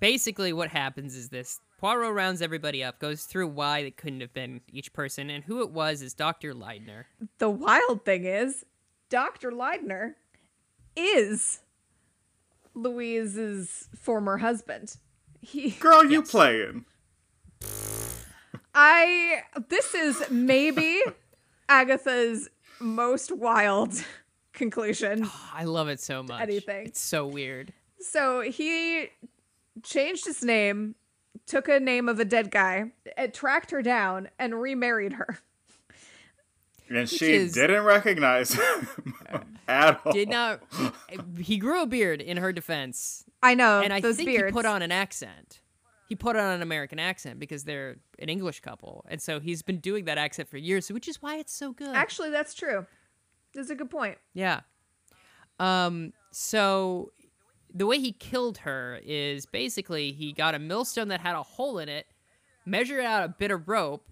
basically 0.00 0.52
what 0.52 0.68
happens 0.68 1.16
is 1.16 1.28
this 1.28 1.60
Poirot 1.78 2.14
rounds 2.14 2.40
everybody 2.40 2.82
up, 2.82 2.98
goes 2.98 3.24
through 3.24 3.48
why 3.48 3.80
it 3.80 3.96
couldn't 3.96 4.20
have 4.20 4.32
been 4.32 4.62
each 4.72 4.92
person, 4.92 5.28
and 5.28 5.44
who 5.44 5.60
it 5.60 5.70
was 5.70 6.00
is 6.00 6.14
Dr. 6.14 6.54
Leidner. 6.54 7.04
The 7.38 7.50
wild 7.50 8.04
thing 8.04 8.24
is, 8.24 8.64
Dr. 9.10 9.50
Leidner 9.50 10.14
is 10.96 11.60
Louise's 12.74 13.88
former 13.98 14.38
husband. 14.38 14.96
He 15.40 15.70
Girl, 15.70 16.04
you 16.04 16.22
playing. 16.22 16.86
I 18.74 19.42
this 19.68 19.94
is 19.94 20.22
maybe 20.30 21.00
Agatha's 21.68 22.48
most 22.80 23.32
wild 23.32 24.04
conclusion. 24.52 25.22
Ah, 25.24 25.52
I 25.54 25.64
love 25.64 25.88
it 25.88 26.00
so 26.00 26.22
much. 26.22 26.40
Anything. 26.42 26.86
It's 26.86 27.00
so 27.00 27.26
weird. 27.26 27.72
So 28.00 28.40
he 28.42 29.08
changed 29.82 30.26
his 30.26 30.42
name, 30.42 30.94
took 31.46 31.68
a 31.68 31.78
name 31.80 32.08
of 32.08 32.18
a 32.20 32.24
dead 32.24 32.50
guy, 32.50 32.92
and 33.16 33.32
tracked 33.34 33.70
her 33.70 33.82
down 33.82 34.28
and 34.38 34.60
remarried 34.60 35.14
her. 35.14 35.38
And 36.88 37.08
she 37.08 37.32
is- 37.34 37.52
didn't 37.52 37.82
recognize 37.82 38.52
him 38.52 38.88
at 39.66 40.00
all. 40.04 40.12
Did 40.12 40.28
not. 40.28 40.62
he 41.38 41.58
grew 41.58 41.82
a 41.82 41.86
beard 41.86 42.20
in 42.20 42.36
her 42.36 42.52
defense, 42.52 43.24
I 43.42 43.54
know 43.54 43.80
and 43.82 43.92
I 43.92 44.00
those 44.00 44.16
think 44.16 44.28
beards. 44.28 44.46
he 44.46 44.52
put 44.52 44.66
on 44.66 44.82
an 44.82 44.92
accent. 44.92 45.60
He 46.08 46.14
put 46.14 46.36
on 46.36 46.54
an 46.54 46.62
American 46.62 47.00
accent 47.00 47.40
because 47.40 47.64
they're 47.64 47.96
an 48.20 48.28
English 48.28 48.60
couple, 48.60 49.04
and 49.08 49.20
so 49.20 49.40
he's 49.40 49.62
been 49.62 49.78
doing 49.78 50.04
that 50.04 50.16
accent 50.18 50.48
for 50.48 50.56
years, 50.58 50.88
which 50.92 51.08
is 51.08 51.20
why 51.20 51.38
it's 51.38 51.52
so 51.52 51.72
good. 51.72 51.94
Actually, 51.96 52.30
that's 52.30 52.54
true. 52.54 52.86
That's 53.52 53.70
a 53.70 53.74
good 53.74 53.90
point. 53.90 54.18
Yeah. 54.32 54.60
Um. 55.58 56.12
So 56.30 57.10
the 57.76 57.86
way 57.86 57.98
he 57.98 58.12
killed 58.12 58.58
her 58.58 59.00
is 59.04 59.44
basically 59.44 60.12
he 60.12 60.32
got 60.32 60.54
a 60.54 60.58
millstone 60.58 61.08
that 61.08 61.20
had 61.20 61.34
a 61.34 61.42
hole 61.42 61.78
in 61.78 61.90
it, 61.90 62.06
measured 62.64 63.04
out 63.04 63.22
a 63.22 63.28
bit 63.28 63.50
of 63.50 63.68
rope, 63.68 64.08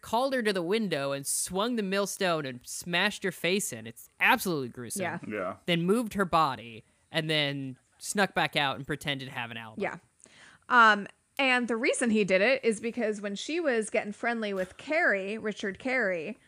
called 0.00 0.34
her 0.34 0.42
to 0.42 0.52
the 0.52 0.62
window, 0.62 1.12
and 1.12 1.24
swung 1.24 1.76
the 1.76 1.84
millstone 1.84 2.44
and 2.44 2.60
smashed 2.64 3.22
her 3.22 3.30
face 3.30 3.72
in. 3.72 3.86
It's 3.86 4.08
absolutely 4.18 4.70
gruesome. 4.70 5.02
Yeah. 5.02 5.18
Yeah. 5.26 5.54
Then 5.66 5.82
moved 5.82 6.14
her 6.14 6.24
body 6.24 6.84
and 7.12 7.30
then 7.30 7.76
snuck 7.98 8.34
back 8.34 8.56
out 8.56 8.76
and 8.76 8.84
pretended 8.84 9.26
to 9.26 9.34
have 9.34 9.52
an 9.52 9.56
alibi. 9.56 9.82
Yeah. 9.82 9.96
Um, 10.68 11.06
and 11.38 11.68
the 11.68 11.76
reason 11.76 12.10
he 12.10 12.24
did 12.24 12.40
it 12.40 12.64
is 12.64 12.80
because 12.80 13.20
when 13.20 13.36
she 13.36 13.60
was 13.60 13.88
getting 13.88 14.12
friendly 14.12 14.52
with 14.52 14.76
Carrie, 14.78 15.38
Richard 15.38 15.78
Carey, 15.78 16.38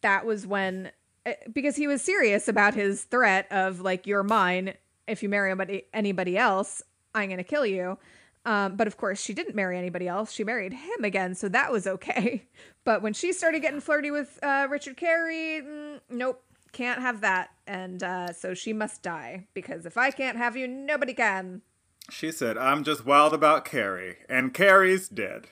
that 0.00 0.26
was 0.26 0.48
when 0.48 0.90
eh, 1.26 1.34
because 1.52 1.76
he 1.76 1.86
was 1.86 2.02
serious 2.02 2.48
about 2.48 2.74
his 2.74 3.04
threat 3.04 3.46
of 3.52 3.80
like 3.80 4.06
you're 4.06 4.24
mine 4.24 4.74
if 5.10 5.22
you 5.22 5.28
marry 5.28 5.50
anybody 5.50 5.84
anybody 5.92 6.36
else, 6.38 6.82
I'm 7.14 7.28
gonna 7.30 7.44
kill 7.44 7.66
you. 7.66 7.98
Um, 8.46 8.76
but 8.76 8.86
of 8.86 8.96
course, 8.96 9.20
she 9.20 9.34
didn't 9.34 9.54
marry 9.54 9.76
anybody 9.76 10.08
else. 10.08 10.32
She 10.32 10.44
married 10.44 10.72
him 10.72 11.04
again, 11.04 11.34
so 11.34 11.48
that 11.50 11.70
was 11.72 11.86
okay. 11.86 12.46
But 12.82 13.02
when 13.02 13.12
she 13.12 13.34
started 13.34 13.60
getting 13.60 13.80
flirty 13.80 14.10
with 14.10 14.38
uh, 14.42 14.66
Richard 14.70 14.96
Carey, 14.96 15.60
mm, 15.62 16.00
nope, 16.08 16.42
can't 16.72 16.98
have 17.02 17.20
that. 17.20 17.50
And 17.66 18.02
uh, 18.02 18.32
so 18.32 18.54
she 18.54 18.72
must 18.72 19.02
die 19.02 19.46
because 19.52 19.84
if 19.84 19.98
I 19.98 20.10
can't 20.10 20.38
have 20.38 20.56
you, 20.56 20.66
nobody 20.66 21.12
can. 21.12 21.60
She 22.08 22.32
said, 22.32 22.56
I'm 22.56 22.82
just 22.82 23.04
wild 23.04 23.34
about 23.34 23.66
Carrie, 23.66 24.16
and 24.30 24.54
Carrie's 24.54 25.10
dead. 25.10 25.48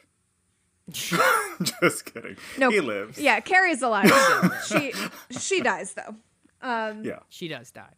just 0.91 2.07
kidding. 2.13 2.37
No, 2.57 2.71
He 2.71 2.81
lives. 2.81 3.19
Yeah, 3.19 3.41
Carrie's 3.41 3.83
alive. 3.83 4.11
she 4.67 4.93
she 5.31 5.61
dies 5.61 5.93
though. 5.95 6.17
Um, 6.63 7.05
Yeah. 7.05 7.21
She 7.29 7.49
does 7.49 7.71
die. 7.71 7.93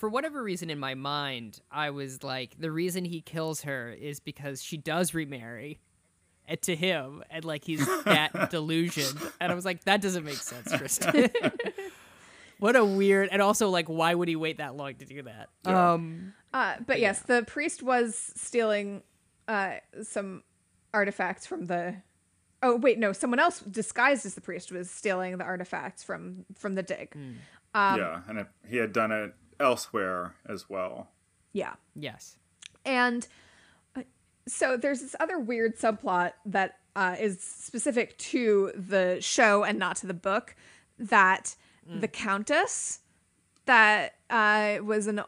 For 0.00 0.08
whatever 0.08 0.42
reason 0.42 0.70
in 0.70 0.78
my 0.78 0.94
mind, 0.94 1.60
I 1.70 1.90
was 1.90 2.22
like, 2.22 2.58
the 2.58 2.70
reason 2.70 3.04
he 3.04 3.20
kills 3.20 3.60
her 3.60 3.90
is 3.90 4.18
because 4.18 4.62
she 4.62 4.78
does 4.78 5.12
remarry 5.12 5.78
to 6.62 6.74
him, 6.74 7.22
and 7.28 7.44
like 7.44 7.66
he's 7.66 7.86
that 8.04 8.48
delusioned. 8.50 9.20
And 9.42 9.52
I 9.52 9.54
was 9.54 9.66
like, 9.66 9.84
that 9.84 10.00
doesn't 10.00 10.24
make 10.24 10.36
sense, 10.36 10.72
Tristan. 10.72 11.28
what 12.60 12.76
a 12.76 12.84
weird, 12.84 13.28
and 13.30 13.42
also 13.42 13.68
like, 13.68 13.88
why 13.88 14.14
would 14.14 14.26
he 14.26 14.36
wait 14.36 14.56
that 14.56 14.74
long 14.74 14.94
to 14.94 15.04
do 15.04 15.20
that? 15.24 15.50
Yeah. 15.66 15.92
Um, 15.92 16.32
Uh, 16.54 16.76
but 16.86 16.98
yes, 16.98 17.20
the 17.20 17.44
priest 17.46 17.82
was 17.82 18.32
stealing 18.36 19.02
uh, 19.48 19.74
some 20.02 20.44
artifacts 20.94 21.46
from 21.46 21.66
the. 21.66 21.96
Oh 22.62 22.76
wait, 22.76 22.98
no, 22.98 23.12
someone 23.12 23.38
else 23.38 23.60
disguised 23.60 24.24
as 24.24 24.34
the 24.34 24.40
priest 24.40 24.72
was 24.72 24.90
stealing 24.90 25.36
the 25.36 25.44
artifacts 25.44 26.02
from 26.02 26.46
from 26.56 26.74
the 26.74 26.82
dig. 26.82 27.14
Um, 27.14 27.36
yeah. 27.74 28.22
And 28.28 28.38
it, 28.38 28.46
he 28.66 28.78
had 28.78 28.94
done 28.94 29.12
it 29.12 29.34
elsewhere 29.60 30.34
as 30.46 30.68
well. 30.68 31.08
yeah. 31.52 31.74
yes. 31.94 32.36
And 32.84 33.26
uh, 33.94 34.02
so 34.48 34.76
there's 34.76 35.00
this 35.00 35.14
other 35.20 35.38
weird 35.38 35.78
subplot 35.78 36.32
that 36.46 36.78
uh, 36.96 37.16
is 37.20 37.40
specific 37.40 38.16
to 38.18 38.72
the 38.74 39.18
show 39.20 39.62
and 39.62 39.78
not 39.78 39.96
to 39.96 40.06
the 40.06 40.14
book 40.14 40.56
that 40.98 41.56
the 41.98 42.08
countess 42.08 43.00
that 43.64 44.14
uh, 44.28 44.78
was 44.82 45.06
an 45.06 45.22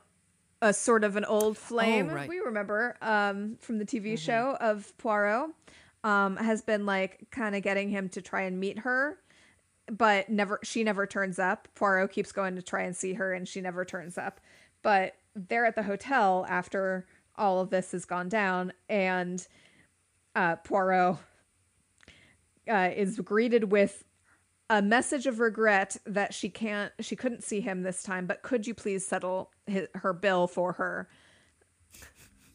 a 0.60 0.72
sort 0.72 1.02
of 1.02 1.16
an 1.16 1.24
old 1.24 1.58
flame 1.58 2.08
right. 2.08 2.28
we 2.28 2.38
remember 2.38 2.96
um, 3.02 3.56
from 3.60 3.78
the 3.78 3.84
TV 3.84 4.16
show 4.16 4.56
of 4.60 4.96
Poirot 4.96 5.50
um, 6.04 6.36
has 6.36 6.62
been 6.62 6.86
like 6.86 7.26
kind 7.32 7.56
of 7.56 7.62
getting 7.62 7.90
him 7.90 8.08
to 8.10 8.22
try 8.22 8.42
and 8.42 8.60
meet 8.60 8.78
her 8.80 9.18
but 9.92 10.30
never 10.30 10.58
she 10.64 10.82
never 10.82 11.06
turns 11.06 11.38
up. 11.38 11.68
Poirot 11.74 12.10
keeps 12.10 12.32
going 12.32 12.56
to 12.56 12.62
try 12.62 12.82
and 12.82 12.96
see 12.96 13.12
her 13.12 13.34
and 13.34 13.46
she 13.46 13.60
never 13.60 13.84
turns 13.84 14.16
up. 14.16 14.40
But 14.82 15.14
they're 15.36 15.66
at 15.66 15.76
the 15.76 15.82
hotel 15.82 16.46
after 16.48 17.06
all 17.36 17.60
of 17.60 17.68
this 17.70 17.92
has 17.92 18.06
gone 18.06 18.30
down 18.30 18.72
and 18.88 19.46
uh, 20.34 20.56
Poirot 20.56 21.18
uh, 22.68 22.90
is 22.96 23.20
greeted 23.20 23.70
with 23.70 24.02
a 24.70 24.80
message 24.80 25.26
of 25.26 25.40
regret 25.40 25.98
that 26.06 26.32
she 26.32 26.48
can't 26.48 26.92
she 27.00 27.14
couldn't 27.14 27.42
see 27.42 27.60
him 27.60 27.82
this 27.82 28.02
time 28.02 28.26
but 28.26 28.42
could 28.42 28.66
you 28.66 28.72
please 28.72 29.06
settle 29.06 29.50
his, 29.66 29.88
her 29.96 30.14
bill 30.14 30.46
for 30.46 30.72
her 30.74 31.08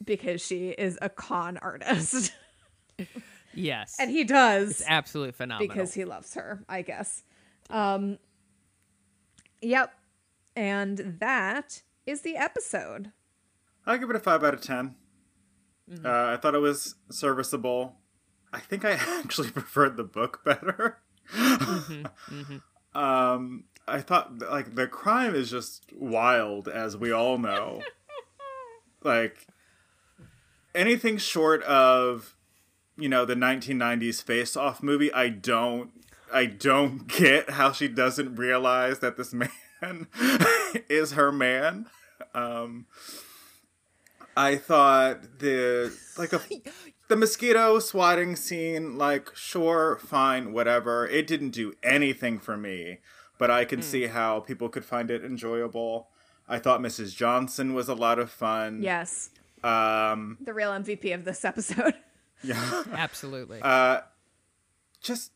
because 0.03 0.41
she 0.41 0.69
is 0.69 0.97
a 1.01 1.09
con 1.09 1.57
artist 1.57 2.31
Yes. 3.57 3.97
and 3.99 4.09
he 4.11 4.23
does 4.23 4.69
it's 4.81 4.83
absolutely 4.87 5.31
phenomenal. 5.33 5.67
because 5.67 5.93
he 5.93 6.05
loves 6.05 6.33
her, 6.35 6.63
I 6.69 6.81
guess. 6.81 7.23
Um 7.69 8.17
Yep. 9.61 9.91
And 10.55 11.17
that 11.19 11.81
is 12.05 12.21
the 12.21 12.35
episode. 12.37 13.11
I 13.85 13.97
give 13.97 14.09
it 14.09 14.15
a 14.15 14.19
five 14.19 14.43
out 14.43 14.53
of 14.53 14.61
10 14.61 14.95
Mm-hmm. 15.89 16.05
Uh, 16.05 16.33
I 16.33 16.37
thought 16.37 16.53
it 16.53 16.59
was 16.59 16.95
serviceable. 17.09 17.95
I 18.51 18.59
think 18.59 18.83
I 18.83 18.91
actually 19.19 19.51
preferred 19.51 19.97
the 19.97 20.03
book 20.03 20.41
better. 20.43 20.99
Mm-hmm, 21.33 22.57
Um, 22.95 23.65
I 23.87 24.01
thought 24.01 24.41
like 24.41 24.73
the 24.75 24.87
crime 24.87 25.35
is 25.35 25.51
just 25.51 25.85
wild, 25.93 26.67
as 26.67 26.97
we 26.97 27.11
all 27.11 27.37
know. 27.37 27.81
like 29.03 29.45
anything 30.73 31.17
short 31.17 31.61
of 31.63 32.35
you 32.97 33.09
know, 33.09 33.25
the 33.25 33.35
1990s 33.35 34.23
face 34.23 34.55
off 34.57 34.81
movie, 34.83 35.11
I 35.13 35.29
don't 35.29 35.91
I 36.33 36.45
don't 36.45 37.07
get 37.19 37.51
how 37.51 37.71
she 37.71 37.87
doesn't 37.87 38.35
realize 38.35 38.99
that 38.99 39.17
this 39.17 39.33
man 39.33 39.49
is 40.89 41.11
her 41.13 41.31
man. 41.31 41.85
Um 42.33 42.85
I 44.35 44.55
thought 44.55 45.39
the 45.39 45.91
like 46.17 46.33
a 46.33 46.41
the 47.07 47.15
mosquito 47.15 47.79
swatting 47.79 48.35
scene 48.35 48.97
like 48.97 49.31
sure 49.35 49.97
fine 49.97 50.51
whatever 50.53 51.07
it 51.07 51.25
didn't 51.25 51.51
do 51.51 51.73
anything 51.81 52.37
for 52.37 52.57
me 52.57 52.97
but 53.37 53.49
i 53.49 53.63
could 53.63 53.81
see 53.83 54.07
how 54.07 54.41
people 54.41 54.67
could 54.67 54.83
find 54.83 55.09
it 55.09 55.23
enjoyable 55.23 56.09
i 56.49 56.59
thought 56.59 56.81
mrs 56.81 57.15
johnson 57.15 57.73
was 57.73 57.87
a 57.87 57.93
lot 57.95 58.19
of 58.19 58.29
fun 58.29 58.81
Yes. 58.81 59.29
um 59.63 60.37
The 60.41 60.53
real 60.53 60.71
MVP 60.71 61.13
of 61.15 61.23
this 61.23 61.45
episode. 61.45 61.93
Yeah. 62.43 62.83
Absolutely. 62.93 63.59
Uh, 63.61 64.01
just 65.01 65.31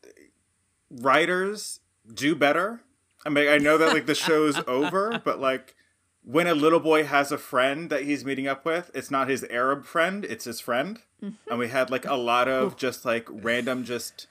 writers 0.89 1.79
do 2.13 2.35
better. 2.35 2.81
I 3.25 3.29
mean, 3.29 3.47
I 3.47 3.57
know 3.57 3.77
that 3.77 3.93
like 3.93 4.05
the 4.05 4.15
show's 4.15 4.59
over, 4.67 5.21
but 5.23 5.39
like 5.39 5.75
when 6.23 6.47
a 6.47 6.53
little 6.53 6.79
boy 6.79 7.03
has 7.03 7.31
a 7.31 7.37
friend 7.37 7.89
that 7.89 8.03
he's 8.03 8.23
meeting 8.25 8.47
up 8.47 8.65
with, 8.65 8.91
it's 8.93 9.11
not 9.11 9.27
his 9.27 9.43
Arab 9.45 9.85
friend, 9.85 10.25
it's 10.25 10.45
his 10.45 10.59
friend. 10.59 10.99
Mm-hmm. 11.23 11.49
And 11.49 11.59
we 11.59 11.69
had 11.69 11.89
like 11.89 12.05
a 12.05 12.15
lot 12.15 12.47
of 12.47 12.77
just 12.77 13.05
like 13.05 13.27
random, 13.29 13.83
just, 13.83 14.27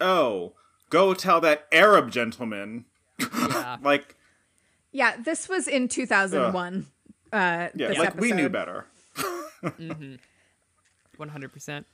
oh, 0.00 0.52
go 0.90 1.14
tell 1.14 1.40
that 1.40 1.66
Arab 1.72 2.10
gentleman. 2.10 2.86
Yeah. 3.18 3.78
like, 3.82 4.16
yeah, 4.92 5.16
this 5.16 5.48
was 5.48 5.66
in 5.68 5.88
2001. 5.88 6.86
Uh, 7.32 7.36
uh 7.36 7.68
yeah, 7.74 7.88
like 7.88 7.98
episode. 7.98 8.20
we 8.20 8.32
knew 8.32 8.48
better. 8.48 8.86
mm-hmm. 9.16 10.14
100%. 11.30 11.84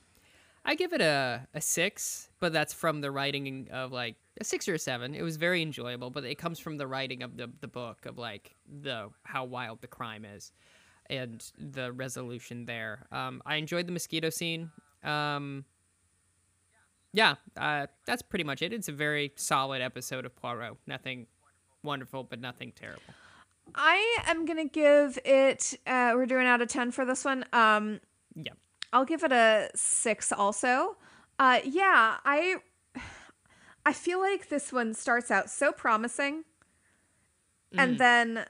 I 0.65 0.75
give 0.75 0.93
it 0.93 1.01
a, 1.01 1.47
a 1.53 1.61
six, 1.61 2.29
but 2.39 2.51
that's 2.53 2.73
from 2.73 3.01
the 3.01 3.11
writing 3.11 3.69
of 3.71 3.91
like 3.91 4.15
a 4.39 4.43
six 4.43 4.67
or 4.67 4.75
a 4.75 4.79
seven. 4.79 5.15
It 5.15 5.21
was 5.21 5.37
very 5.37 5.61
enjoyable, 5.61 6.09
but 6.09 6.25
it 6.25 6.35
comes 6.35 6.59
from 6.59 6.77
the 6.77 6.85
writing 6.85 7.23
of 7.23 7.37
the, 7.37 7.49
the 7.61 7.67
book 7.67 8.05
of 8.05 8.17
like 8.17 8.55
the 8.81 9.09
how 9.23 9.45
wild 9.45 9.81
the 9.81 9.87
crime 9.87 10.25
is 10.25 10.51
and 11.09 11.43
the 11.57 11.91
resolution 11.91 12.65
there. 12.65 13.07
Um, 13.11 13.41
I 13.45 13.55
enjoyed 13.55 13.87
the 13.87 13.91
mosquito 13.91 14.29
scene. 14.29 14.69
Um, 15.03 15.65
yeah, 17.13 17.35
uh, 17.57 17.87
that's 18.05 18.21
pretty 18.21 18.43
much 18.43 18.61
it. 18.61 18.71
It's 18.73 18.89
a 18.89 18.93
very 18.93 19.31
solid 19.35 19.81
episode 19.81 20.25
of 20.25 20.35
Poirot. 20.35 20.77
Nothing 20.85 21.25
wonderful, 21.83 22.23
but 22.23 22.39
nothing 22.39 22.73
terrible. 22.75 23.01
I 23.73 24.17
am 24.27 24.45
gonna 24.45 24.65
give 24.65 25.17
it. 25.25 25.79
Uh, 25.87 26.11
we're 26.15 26.25
doing 26.25 26.47
out 26.47 26.61
of 26.61 26.67
ten 26.67 26.91
for 26.91 27.05
this 27.05 27.25
one. 27.25 27.45
Um, 27.53 27.99
yeah, 28.35 28.53
I'll 28.91 29.05
give 29.05 29.23
it 29.23 29.31
a 29.31 29.69
six. 29.75 30.31
Also, 30.31 30.97
uh, 31.37 31.59
yeah, 31.63 32.17
I, 32.25 32.57
I 33.85 33.93
feel 33.93 34.19
like 34.19 34.49
this 34.49 34.73
one 34.73 34.93
starts 34.93 35.29
out 35.31 35.49
so 35.49 35.71
promising, 35.71 36.43
and 37.77 37.97
then 37.97 38.45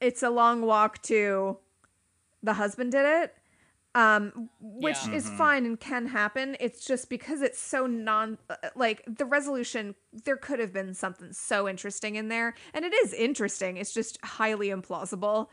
it's 0.00 0.22
a 0.22 0.30
long 0.30 0.62
walk 0.62 1.02
to 1.02 1.58
the 2.42 2.54
husband 2.54 2.92
did 2.92 3.04
it, 3.04 3.34
um, 3.94 4.48
which 4.60 5.08
Yeah. 5.08 5.16
is 5.16 5.28
fine 5.28 5.66
and 5.66 5.78
can 5.80 6.06
happen. 6.06 6.56
It's 6.60 6.84
just 6.84 7.10
because 7.10 7.42
it's 7.42 7.58
so 7.58 7.86
non, 7.86 8.38
uh, 8.48 8.56
like 8.76 9.02
the 9.06 9.24
resolution. 9.24 9.96
There 10.12 10.36
could 10.36 10.60
have 10.60 10.72
been 10.72 10.94
something 10.94 11.32
so 11.32 11.68
interesting 11.68 12.14
in 12.14 12.28
there, 12.28 12.54
and 12.72 12.84
it 12.84 12.94
is 12.94 13.12
interesting. 13.12 13.76
It's 13.76 13.92
just 13.92 14.18
highly 14.24 14.68
implausible. 14.68 15.48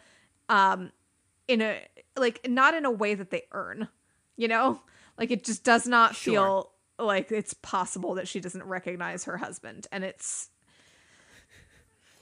Um, 0.47 0.91
in 1.47 1.61
a 1.61 1.79
like 2.17 2.47
not 2.47 2.73
in 2.73 2.85
a 2.85 2.91
way 2.91 3.13
that 3.15 3.29
they 3.29 3.43
earn 3.51 3.87
you 4.37 4.47
know 4.47 4.81
like 5.17 5.31
it 5.31 5.43
just 5.43 5.63
does 5.63 5.87
not 5.87 6.15
Sure. 6.15 6.33
feel 6.33 6.71
like 6.99 7.31
it's 7.31 7.53
possible 7.53 8.15
that 8.15 8.27
she 8.27 8.39
doesn't 8.39 8.63
recognize 8.63 9.23
her 9.25 9.37
husband 9.37 9.87
and 9.91 10.03
it's 10.03 10.49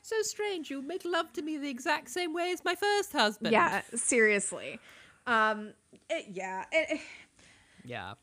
So 0.01 0.21
strange. 0.21 0.69
You 0.69 0.81
make 0.81 1.05
love 1.05 1.31
to 1.33 1.41
me 1.41 1.57
the 1.57 1.69
exact 1.69 2.09
same 2.09 2.33
way 2.33 2.51
as 2.51 2.63
my 2.65 2.75
first 2.75 3.13
husband. 3.13 3.51
yeah 3.53 3.81
seriously 3.95 4.79
um 5.25 5.73
it, 6.09 6.25
yeah 6.31 6.65
it, 6.71 6.99
Yeah. 7.85 8.15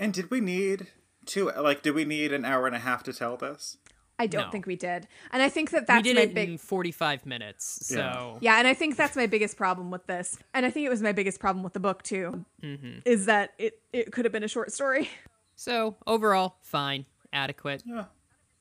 and 0.00 0.12
did 0.12 0.30
we 0.30 0.40
need 0.40 0.88
to 1.26 1.50
like 1.52 1.82
did 1.82 1.92
we 1.94 2.04
need 2.04 2.32
an 2.32 2.44
hour 2.44 2.66
and 2.66 2.74
a 2.74 2.80
half 2.80 3.02
to 3.04 3.12
tell 3.12 3.36
this 3.36 3.76
i 4.22 4.26
don't 4.26 4.46
No. 4.46 4.50
think 4.50 4.66
we 4.66 4.76
did 4.76 5.06
and 5.32 5.42
i 5.42 5.48
think 5.48 5.70
that 5.70 5.82
we 5.82 5.86
that's 5.86 6.02
did 6.08 6.16
my 6.16 6.22
it 6.22 6.34
big 6.34 6.48
in 6.50 6.58
45 6.58 7.26
minutes. 7.26 7.86
So 7.88 7.96
Yeah. 7.96 8.38
yeah 8.40 8.58
and 8.60 8.66
i 8.68 8.74
think 8.74 8.96
that's 8.96 9.16
my 9.16 9.26
biggest 9.26 9.56
problem 9.56 9.90
with 9.90 10.06
this 10.06 10.38
and 10.54 10.64
i 10.66 10.70
think 10.70 10.86
it 10.86 10.90
was 10.90 11.02
my 11.02 11.12
biggest 11.12 11.38
problem 11.40 11.62
with 11.62 11.72
the 11.74 11.80
book 11.88 12.02
too 12.02 12.44
Mm-hmm. 12.62 12.98
is 13.04 13.26
that 13.26 13.52
it 13.58 13.80
it 13.92 14.12
could 14.12 14.24
have 14.24 14.32
been 14.32 14.44
a 14.44 14.48
short 14.56 14.72
story 14.72 15.08
So 15.54 15.96
overall, 16.06 16.56
fine, 16.62 17.04
adequate. 17.32 17.82
yeah 17.86 18.06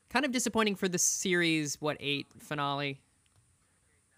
Kind 0.10 0.26
of 0.26 0.32
disappointing 0.34 0.76
for 0.76 0.90
the 0.90 1.00
series. 1.00 1.80
What 1.80 1.96
eight 2.02 2.28
finale? 2.38 3.00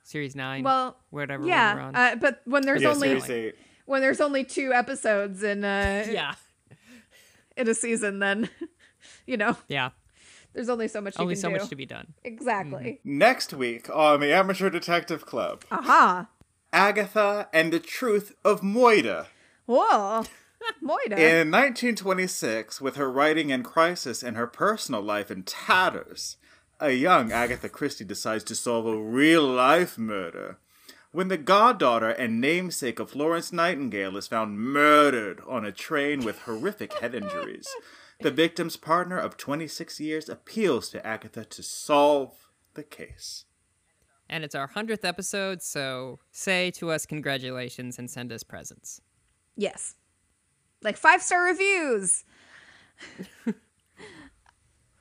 Series 0.03 0.35
nine. 0.35 0.63
well 0.63 0.97
whatever. 1.11 1.43
we're 1.43 1.49
yeah 1.49 1.79
on. 1.87 1.95
uh, 1.95 2.15
but 2.19 2.41
when 2.45 2.63
there's 2.63 2.81
yeah 2.81 2.89
only 2.89 3.09
eight 3.29 3.55
when 3.85 4.01
there's 4.01 4.19
only 4.19 4.43
two 4.43 4.73
episodes 4.73 5.43
in 5.43 5.63
uh 5.63 6.05
yeah, 6.19 6.33
in 7.55 7.69
a 7.69 7.73
season 7.75 8.19
then 8.19 8.49
you 9.27 9.37
know 9.37 9.55
yeah. 9.69 9.89
There's 10.53 10.69
only 10.69 10.87
so 10.87 11.01
much 11.01 11.15
you 11.17 11.21
Only 11.23 11.35
can 11.35 11.41
so 11.41 11.49
do. 11.49 11.57
much 11.57 11.69
to 11.69 11.75
be 11.75 11.85
done. 11.85 12.13
exactly. 12.23 12.99
Mm-hmm. 13.05 13.17
Next 13.17 13.53
week 13.53 13.89
on 13.93 14.19
the 14.21 14.31
amateur 14.33 14.69
detective 14.69 15.25
club. 15.25 15.63
Aha. 15.71 16.27
Agatha 16.71 17.47
and 17.53 17.71
the 17.71 17.79
truth 17.79 18.33
of 18.43 18.61
moida. 18.61 19.27
Whoa. 19.65 20.23
Moida. 20.81 21.17
In 21.17 21.51
1926, 21.51 22.79
with 22.81 22.95
her 22.95 23.11
writing 23.11 23.49
in 23.49 23.63
crisis 23.63 24.23
and 24.23 24.37
her 24.37 24.47
personal 24.47 25.01
life 25.01 25.29
in 25.29 25.43
tatters, 25.43 26.37
a 26.79 26.91
young 26.91 27.31
Agatha 27.31 27.67
Christie 27.69 28.05
decides 28.05 28.43
to 28.45 28.55
solve 28.55 28.85
a 28.87 28.95
real 28.97 29.43
life 29.45 29.97
murder. 29.97 30.57
When 31.11 31.27
the 31.27 31.37
goddaughter 31.37 32.09
and 32.09 32.41
namesake 32.41 32.97
of 32.99 33.11
Florence 33.11 33.53
Nightingale 33.53 34.17
is 34.17 34.27
found 34.27 34.57
murdered 34.59 35.41
on 35.47 35.63
a 35.65 35.71
train 35.71 36.23
with 36.23 36.39
horrific 36.39 36.93
head 36.93 37.13
injuries, 37.13 37.67
the 38.23 38.31
victim's 38.31 38.77
partner 38.77 39.17
of 39.19 39.37
26 39.37 39.99
years 39.99 40.27
appeals 40.29 40.89
to 40.89 41.05
Agatha 41.05 41.45
to 41.45 41.63
solve 41.63 42.47
the 42.73 42.83
case. 42.83 43.45
And 44.29 44.43
it's 44.43 44.55
our 44.55 44.67
hundredth 44.67 45.05
episode, 45.05 45.61
so 45.61 46.19
say 46.31 46.71
to 46.71 46.89
us 46.89 47.05
congratulations 47.05 47.99
and 47.99 48.09
send 48.09 48.31
us 48.31 48.43
presents. 48.43 49.01
yes 49.55 49.95
like 50.81 50.97
five 50.97 51.21
star 51.21 51.43
reviews 51.45 52.25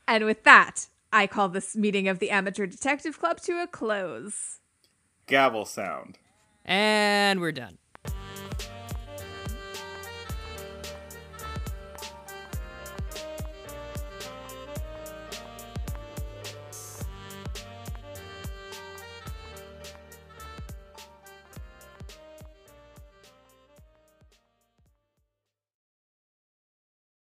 and 0.07 0.25
with 0.25 0.45
that 0.45 0.87
i 1.13 1.27
call 1.27 1.49
this 1.49 1.75
meeting 1.75 2.07
of 2.07 2.19
the 2.21 2.31
amateur 2.31 2.67
detective 2.67 3.19
club 3.19 3.41
to 3.41 3.61
a 3.61 3.67
close 3.67 4.61
Gavel 5.27 5.65
sound. 5.65 6.19
And 6.65 7.41
we're 7.41 7.53
done. 7.53 7.79